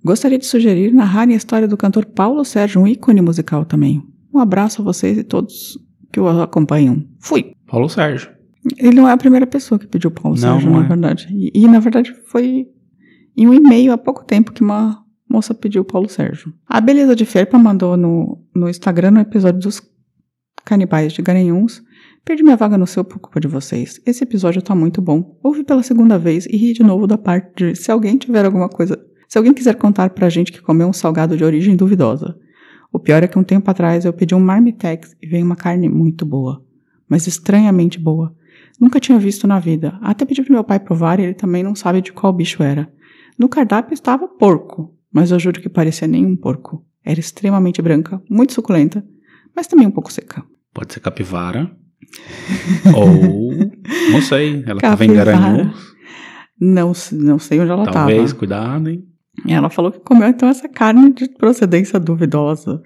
Gostaria 0.03 0.37
de 0.37 0.45
sugerir 0.45 0.93
narrarem 0.93 1.33
a 1.33 1.37
história 1.37 1.69
do 1.69 1.77
cantor 1.77 2.05
Paulo 2.05 2.43
Sérgio, 2.43 2.81
um 2.81 2.87
ícone 2.87 3.21
musical 3.21 3.63
também. 3.63 4.03
Um 4.33 4.39
abraço 4.39 4.81
a 4.81 4.85
vocês 4.85 5.17
e 5.17 5.23
todos 5.23 5.79
que 6.11 6.19
o 6.19 6.27
acompanham. 6.27 7.01
Fui! 7.21 7.53
Paulo 7.65 7.87
Sérgio. 7.87 8.29
Ele 8.77 8.97
não 8.97 9.07
é 9.07 9.13
a 9.13 9.17
primeira 9.17 9.47
pessoa 9.47 9.79
que 9.79 9.87
pediu 9.87 10.11
Paulo 10.11 10.37
Não, 10.37 10.55
Sérgio, 10.55 10.69
não 10.69 10.79
na 10.79 10.85
é. 10.85 10.89
verdade. 10.89 11.27
E, 11.31 11.51
e, 11.53 11.67
na 11.67 11.79
verdade, 11.79 12.13
foi 12.25 12.67
em 13.37 13.47
um 13.47 13.53
e-mail 13.53 13.93
há 13.93 13.97
pouco 13.97 14.25
tempo 14.25 14.51
que 14.51 14.63
uma 14.63 15.05
moça 15.29 15.53
pediu 15.53 15.85
Paulo 15.85 16.09
Sérgio. 16.09 16.51
A 16.67 16.81
Beleza 16.81 17.15
de 17.15 17.23
Ferpa 17.23 17.57
mandou 17.59 17.95
no, 17.95 18.43
no 18.55 18.67
Instagram, 18.67 19.11
no 19.11 19.19
episódio 19.19 19.59
dos 19.59 19.81
Canibais 20.65 21.13
de 21.13 21.21
Garanhuns. 21.21 21.83
Perdi 22.25 22.43
minha 22.43 22.57
vaga 22.57 22.77
no 22.77 22.87
seu 22.87 23.05
por 23.05 23.19
culpa 23.19 23.39
de 23.39 23.47
vocês. 23.47 24.01
Esse 24.05 24.23
episódio 24.23 24.61
tá 24.61 24.73
muito 24.73 25.01
bom. 25.01 25.37
Ouvi 25.43 25.63
pela 25.63 25.83
segunda 25.83 26.17
vez 26.17 26.45
e 26.47 26.57
ri 26.57 26.73
de 26.73 26.83
novo 26.83 27.05
da 27.05 27.17
parte 27.17 27.71
de 27.71 27.75
se 27.75 27.91
alguém 27.91 28.17
tiver 28.17 28.43
alguma 28.43 28.67
coisa. 28.67 28.99
Se 29.29 29.37
alguém 29.37 29.53
quiser 29.53 29.75
contar 29.75 30.09
pra 30.09 30.29
gente 30.29 30.51
que 30.51 30.61
comeu 30.61 30.87
um 30.87 30.93
salgado 30.93 31.37
de 31.37 31.43
origem 31.43 31.75
duvidosa. 31.75 32.37
O 32.91 32.99
pior 32.99 33.21
é 33.21 33.27
que 33.27 33.37
um 33.37 33.43
tempo 33.43 33.69
atrás 33.69 34.03
eu 34.03 34.13
pedi 34.13 34.33
um 34.33 34.39
marmitex 34.39 35.15
e 35.21 35.27
veio 35.27 35.45
uma 35.45 35.55
carne 35.55 35.87
muito 35.87 36.25
boa. 36.25 36.63
Mas 37.07 37.27
estranhamente 37.27 37.99
boa. 37.99 38.35
Nunca 38.79 38.99
tinha 38.99 39.19
visto 39.19 39.47
na 39.47 39.59
vida. 39.59 39.97
Até 40.01 40.25
pedi 40.25 40.41
pro 40.41 40.53
meu 40.53 40.63
pai 40.63 40.79
provar 40.79 41.19
e 41.19 41.23
ele 41.23 41.33
também 41.33 41.63
não 41.63 41.75
sabe 41.75 42.01
de 42.01 42.11
qual 42.11 42.33
bicho 42.33 42.63
era. 42.63 42.91
No 43.37 43.47
cardápio 43.47 43.93
estava 43.93 44.27
porco, 44.27 44.95
mas 45.11 45.31
eu 45.31 45.39
juro 45.39 45.61
que 45.61 45.69
parecia 45.69 46.07
nenhum 46.07 46.35
porco. 46.35 46.85
Era 47.03 47.19
extremamente 47.19 47.81
branca, 47.81 48.21
muito 48.29 48.53
suculenta, 48.53 49.05
mas 49.55 49.67
também 49.67 49.87
um 49.87 49.91
pouco 49.91 50.11
seca. 50.11 50.43
Pode 50.73 50.93
ser 50.93 50.99
capivara. 50.99 51.71
Ou. 52.95 53.51
Não 54.11 54.21
sei. 54.21 54.63
Ela 54.65 54.79
tava 54.79 55.05
em. 55.05 55.13
Garanhuns. 55.13 55.95
Não, 56.59 56.91
não 57.13 57.39
sei 57.39 57.59
onde 57.59 57.71
ela 57.71 57.83
estava. 57.83 58.09
Talvez, 58.09 58.33
cuidado, 58.33 58.89
hein? 58.89 59.03
Ela 59.47 59.69
falou 59.69 59.91
que 59.91 59.99
comeu 59.99 60.27
então 60.27 60.49
essa 60.49 60.67
carne 60.67 61.13
de 61.13 61.29
procedência 61.29 61.99
duvidosa. 61.99 62.81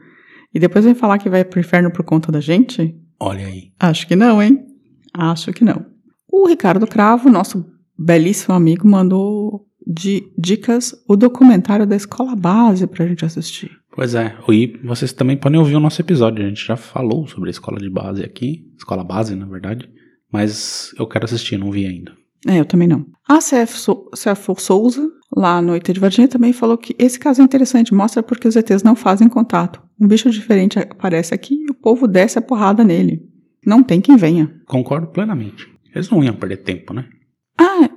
E 0.54 0.60
depois 0.60 0.84
vem 0.84 0.94
falar 0.94 1.18
que 1.18 1.30
vai 1.30 1.46
pro 1.46 1.60
inferno 1.60 1.92
por 1.92 2.04
conta 2.04 2.32
da 2.32 2.42
gente? 2.42 2.94
Olha 3.20 3.46
aí. 3.46 3.72
Acho 3.80 4.06
que 4.08 4.16
não, 4.16 4.42
hein? 4.42 4.66
Acho 5.14 5.54
que 5.54 5.64
não. 5.64 5.86
O 6.30 6.48
Ricardo 6.48 6.86
Cravo, 6.86 7.30
nosso 7.30 7.66
belíssimo 7.98 8.54
amigo, 8.54 8.88
mandou 8.88 9.66
de 9.86 10.32
dicas 10.38 10.94
o 11.08 11.16
documentário 11.16 11.86
da 11.86 11.96
Escola 11.96 12.36
Base 12.36 12.88
pra 12.88 13.08
gente 13.08 13.26
assistir. 13.26 13.72
Pois 13.94 14.16
é, 14.16 14.36
e 14.50 14.80
vocês 14.84 15.12
também 15.12 15.36
podem 15.36 15.60
ouvir 15.60 15.76
o 15.76 15.80
nosso 15.80 16.02
episódio. 16.02 16.44
A 16.44 16.48
gente 16.48 16.66
já 16.66 16.78
falou 16.78 17.28
sobre 17.28 17.50
a 17.50 17.52
escola 17.52 17.78
de 17.78 17.90
base 17.90 18.24
aqui, 18.24 18.66
escola 18.78 19.04
base, 19.04 19.36
na 19.36 19.46
verdade, 19.46 19.90
mas 20.32 20.94
eu 20.98 21.06
quero 21.06 21.26
assistir, 21.26 21.58
não 21.58 21.72
vi 21.72 21.86
ainda. 21.86 22.14
É, 22.48 22.60
eu 22.60 22.66
também 22.66 22.88
não. 22.88 23.06
A 23.28 23.38
CF, 23.38 23.78
Sou 23.78 24.10
CF 24.12 24.56
Souza, 24.58 25.08
lá 25.36 25.62
no 25.62 25.74
IT 25.74 25.94
de 25.94 26.00
Varginha, 26.00 26.28
também 26.28 26.54
falou 26.54 26.78
que 26.78 26.96
esse 26.98 27.20
caso 27.20 27.42
é 27.42 27.44
interessante, 27.44 27.94
mostra 27.94 28.24
porque 28.24 28.48
os 28.48 28.56
ETs 28.56 28.82
não 28.82 28.96
fazem 28.96 29.28
contato. 29.28 29.82
Um 30.00 30.08
bicho 30.08 30.30
diferente 30.30 30.80
aparece 30.80 31.34
aqui 31.34 31.56
e 31.56 31.70
o 31.70 31.76
povo 31.76 32.08
desce 32.08 32.40
a 32.40 32.42
porrada 32.42 32.84
nele. 32.84 33.22
Não 33.66 33.84
tem 33.84 34.02
quem 34.02 34.16
venha. 34.18 34.52
Concordo 34.66 35.08
plenamente. 35.08 35.68
Eles 35.94 36.10
não 36.10 36.24
iam 36.24 36.34
perder 36.34 36.58
tempo, 36.58 36.94
né? 36.94 37.06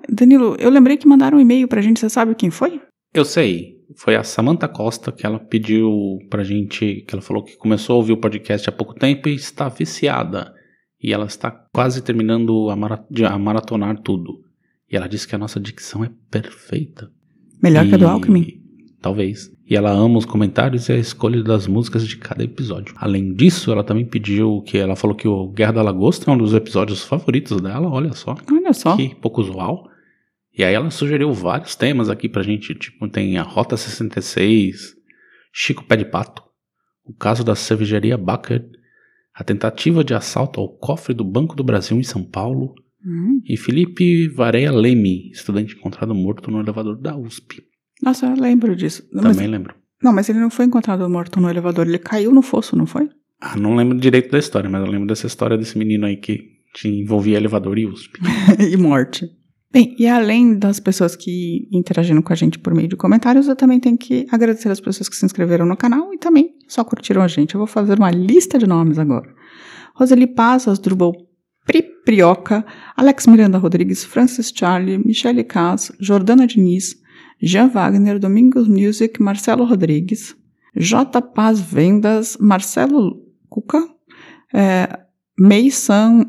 Danilo, 0.08 0.56
eu 0.58 0.70
lembrei 0.70 0.96
que 0.96 1.06
mandaram 1.06 1.38
um 1.38 1.40
e-mail 1.40 1.68
pra 1.68 1.80
gente, 1.80 2.00
você 2.00 2.08
sabe 2.08 2.34
quem 2.34 2.50
foi? 2.50 2.80
Eu 3.12 3.24
sei. 3.24 3.74
Foi 3.96 4.16
a 4.16 4.24
Samantha 4.24 4.66
Costa 4.66 5.12
que 5.12 5.24
ela 5.24 5.38
pediu 5.38 6.18
pra 6.28 6.42
gente, 6.42 7.04
que 7.06 7.14
ela 7.14 7.22
falou 7.22 7.44
que 7.44 7.56
começou 7.56 7.94
a 7.94 7.96
ouvir 7.98 8.12
o 8.12 8.16
podcast 8.16 8.68
há 8.68 8.72
pouco 8.72 8.94
tempo 8.94 9.28
e 9.28 9.34
está 9.34 9.68
viciada. 9.68 10.52
E 11.00 11.12
ela 11.12 11.26
está 11.26 11.50
quase 11.72 12.02
terminando 12.02 12.70
a, 12.70 12.76
mara 12.76 13.04
a 13.30 13.38
maratonar 13.38 14.00
tudo. 14.00 14.42
E 14.90 14.96
ela 14.96 15.06
disse 15.06 15.28
que 15.28 15.34
a 15.34 15.38
nossa 15.38 15.60
dicção 15.60 16.04
é 16.04 16.10
perfeita. 16.30 17.10
Melhor 17.62 17.84
e... 17.84 17.88
que 17.88 17.94
a 17.94 17.98
do 17.98 18.08
Alckmin? 18.08 18.60
Talvez. 19.00 19.52
E 19.68 19.76
ela 19.76 19.90
ama 19.90 20.18
os 20.18 20.24
comentários 20.24 20.88
e 20.88 20.92
a 20.92 20.96
escolha 20.96 21.42
das 21.42 21.66
músicas 21.66 22.06
de 22.06 22.16
cada 22.16 22.42
episódio. 22.42 22.94
Além 22.98 23.32
disso, 23.32 23.70
ela 23.70 23.84
também 23.84 24.04
pediu 24.04 24.62
que 24.62 24.78
ela 24.78 24.96
falou 24.96 25.14
que 25.14 25.28
o 25.28 25.48
Guerra 25.48 25.72
da 25.72 25.82
Lagosta 25.82 26.30
é 26.30 26.34
um 26.34 26.38
dos 26.38 26.54
episódios 26.54 27.04
favoritos 27.04 27.60
dela, 27.60 27.88
olha 27.88 28.12
só. 28.12 28.34
Olha 28.50 28.72
só. 28.72 28.96
Que 28.96 29.14
pouco 29.14 29.42
usual. 29.42 29.88
E 30.56 30.62
aí 30.62 30.72
ela 30.72 30.90
sugeriu 30.90 31.32
vários 31.32 31.74
temas 31.74 32.08
aqui 32.08 32.28
pra 32.28 32.42
gente, 32.42 32.74
tipo, 32.74 33.08
tem 33.08 33.38
a 33.38 33.42
Rota 33.42 33.76
66, 33.76 34.94
Chico 35.52 35.84
Pé 35.84 35.96
de 35.96 36.04
Pato, 36.04 36.42
o 37.04 37.12
caso 37.12 37.42
da 37.42 37.56
cervejaria 37.56 38.16
Baker, 38.16 38.64
a 39.34 39.42
tentativa 39.42 40.04
de 40.04 40.14
assalto 40.14 40.60
ao 40.60 40.68
cofre 40.68 41.12
do 41.12 41.24
Banco 41.24 41.56
do 41.56 41.64
Brasil 41.64 41.98
em 41.98 42.04
São 42.04 42.22
Paulo, 42.22 42.72
hum. 43.04 43.42
e 43.44 43.56
Felipe 43.56 44.28
Vareia 44.28 44.70
Leme, 44.70 45.28
estudante 45.30 45.74
encontrado 45.74 46.14
morto 46.14 46.50
no 46.52 46.60
elevador 46.60 46.96
da 46.96 47.16
USP. 47.16 47.62
Nossa, 48.00 48.26
eu 48.26 48.36
lembro 48.36 48.76
disso. 48.76 49.02
Também 49.10 49.34
mas, 49.34 49.50
lembro. 49.50 49.74
Não, 50.00 50.12
mas 50.12 50.28
ele 50.28 50.38
não 50.38 50.50
foi 50.50 50.66
encontrado 50.66 51.08
morto 51.10 51.40
no 51.40 51.50
elevador, 51.50 51.86
ele 51.86 51.98
caiu 51.98 52.32
no 52.32 52.42
fosso, 52.42 52.76
não 52.76 52.86
foi? 52.86 53.08
Ah, 53.40 53.56
não 53.56 53.74
lembro 53.74 53.98
direito 53.98 54.30
da 54.30 54.38
história, 54.38 54.70
mas 54.70 54.84
eu 54.84 54.90
lembro 54.90 55.08
dessa 55.08 55.26
história 55.26 55.58
desse 55.58 55.76
menino 55.76 56.06
aí 56.06 56.16
que 56.16 56.54
envolvia 56.84 57.36
elevador 57.36 57.76
e 57.76 57.86
USP. 57.86 58.20
e 58.72 58.76
morte. 58.76 59.28
Bem, 59.74 59.96
e 59.98 60.06
além 60.06 60.56
das 60.56 60.78
pessoas 60.78 61.16
que 61.16 61.68
interagiram 61.72 62.22
com 62.22 62.32
a 62.32 62.36
gente 62.36 62.60
por 62.60 62.72
meio 62.72 62.86
de 62.86 62.94
comentários, 62.94 63.48
eu 63.48 63.56
também 63.56 63.80
tenho 63.80 63.98
que 63.98 64.24
agradecer 64.30 64.68
as 64.68 64.78
pessoas 64.78 65.08
que 65.08 65.16
se 65.16 65.26
inscreveram 65.26 65.66
no 65.66 65.76
canal 65.76 66.14
e 66.14 66.16
também 66.16 66.54
só 66.68 66.84
curtiram 66.84 67.20
a 67.20 67.26
gente. 67.26 67.56
Eu 67.56 67.58
vou 67.58 67.66
fazer 67.66 67.98
uma 67.98 68.12
lista 68.12 68.56
de 68.56 68.68
nomes 68.68 69.00
agora. 69.00 69.28
Roseli 69.96 70.28
Paz, 70.28 70.68
Asdrubal 70.68 71.12
Priprioca, 71.66 72.64
Alex 72.96 73.26
Miranda 73.26 73.58
Rodrigues, 73.58 74.04
Francis 74.04 74.52
Charlie, 74.54 74.96
Michele 74.96 75.42
Cas, 75.42 75.90
Jordana 75.98 76.46
Diniz, 76.46 76.94
Jean 77.42 77.66
Wagner, 77.66 78.20
Domingos 78.20 78.68
Music, 78.68 79.20
Marcelo 79.20 79.64
Rodrigues, 79.64 80.36
J. 80.76 81.20
Paz 81.20 81.60
Vendas, 81.60 82.36
Marcelo 82.40 83.24
Cuca, 83.48 83.84
é, 84.54 85.00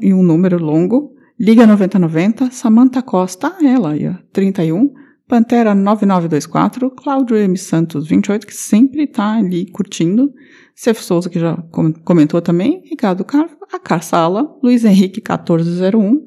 e 0.02 0.14
um 0.16 0.24
número 0.24 0.58
longo, 0.58 1.14
Liga 1.38 1.67
9090, 1.67 2.50
Samantha 2.50 3.02
Costa, 3.02 3.58
ela 3.62 3.91
aí, 3.91 4.10
31, 4.32 4.93
Pantera 5.28 5.76
9924, 5.76 6.89
Cláudio 6.91 7.36
M. 7.36 7.58
Santos 7.58 8.08
28, 8.08 8.48
que 8.48 8.54
sempre 8.56 9.04
está 9.04 9.34
ali 9.34 9.69
curtindo, 9.69 10.32
Cef 10.74 11.04
Souza, 11.04 11.30
que 11.30 11.38
já 11.38 11.58
comentou 12.06 12.41
também, 12.41 12.84
Ricardo 12.86 13.26
Carlos, 13.26 13.52
a 13.74 13.78
Carsala, 13.78 14.50
Luiz 14.63 14.86
Henrique 14.86 15.19
1401, 15.19 16.24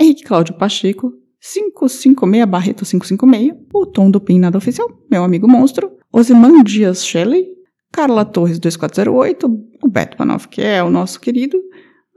Henrique 0.00 0.24
Cláudio 0.24 0.56
Pacheco, 0.56 1.12
556 1.38 2.46
Barreto 2.46 2.84
556, 2.86 3.52
o 3.74 3.84
Tom 3.84 4.10
do 4.10 4.22
Pin 4.22 4.38
Nada 4.38 4.56
Oficial, 4.56 4.88
meu 5.10 5.22
amigo 5.22 5.46
monstro, 5.46 5.90
Osiman 6.10 6.64
Dias 6.64 7.04
Shelley, 7.04 7.46
Carla 7.92 8.24
Torres 8.24 8.58
2408, 8.58 9.46
o 9.82 9.88
Beto 9.88 10.16
Panoff, 10.16 10.48
que 10.48 10.62
é 10.62 10.82
o 10.82 10.88
nosso 10.88 11.20
querido, 11.20 11.58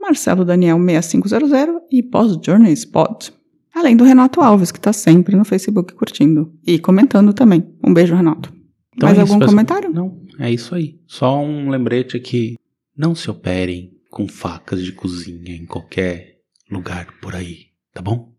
Marcelo 0.04 0.44
Daniel 0.44 0.78
6500 0.78 1.82
e 1.90 2.02
Pós 2.02 2.38
Journey 2.44 2.74
Spot. 2.74 3.30
Além 3.74 3.96
do 3.96 4.04
Renato 4.04 4.42
Alves, 4.42 4.70
que 4.70 4.78
está 4.78 4.92
sempre 4.92 5.34
no 5.34 5.46
Facebook 5.46 5.94
curtindo 5.94 6.52
e 6.66 6.78
comentando 6.78 7.32
também. 7.32 7.64
Um 7.82 7.92
beijo, 7.92 8.14
Renato. 8.14 8.52
Então 8.94 9.08
Mais 9.08 9.18
é 9.18 9.22
algum 9.22 9.38
isso, 9.38 9.46
comentário? 9.46 9.90
Não, 9.90 10.20
é 10.38 10.52
isso 10.52 10.74
aí. 10.74 11.00
Só 11.06 11.42
um 11.42 11.70
lembrete 11.70 12.16
aqui. 12.18 12.56
Não 12.96 13.14
se 13.14 13.30
operem 13.30 13.92
com 14.10 14.28
facas 14.28 14.84
de 14.84 14.92
cozinha 14.92 15.56
em 15.56 15.64
qualquer 15.64 16.36
lugar 16.70 17.08
por 17.20 17.34
aí, 17.34 17.66
tá 17.92 18.02
bom? 18.02 18.32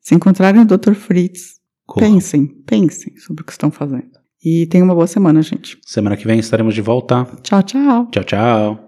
Se 0.00 0.14
encontrarem 0.14 0.62
o 0.62 0.64
Dr. 0.64 0.94
Fritz, 0.94 1.56
Corram. 1.84 2.12
pensem, 2.12 2.46
pensem 2.64 3.16
sobre 3.18 3.42
o 3.42 3.44
que 3.44 3.52
estão 3.52 3.70
fazendo. 3.70 4.08
E 4.42 4.66
tenham 4.66 4.86
uma 4.86 4.94
boa 4.94 5.06
semana, 5.08 5.42
gente. 5.42 5.78
Semana 5.84 6.16
que 6.16 6.26
vem 6.26 6.38
estaremos 6.38 6.74
de 6.74 6.80
volta. 6.80 7.24
Tchau, 7.42 7.62
tchau. 7.62 8.08
Tchau, 8.10 8.24
tchau. 8.24 8.87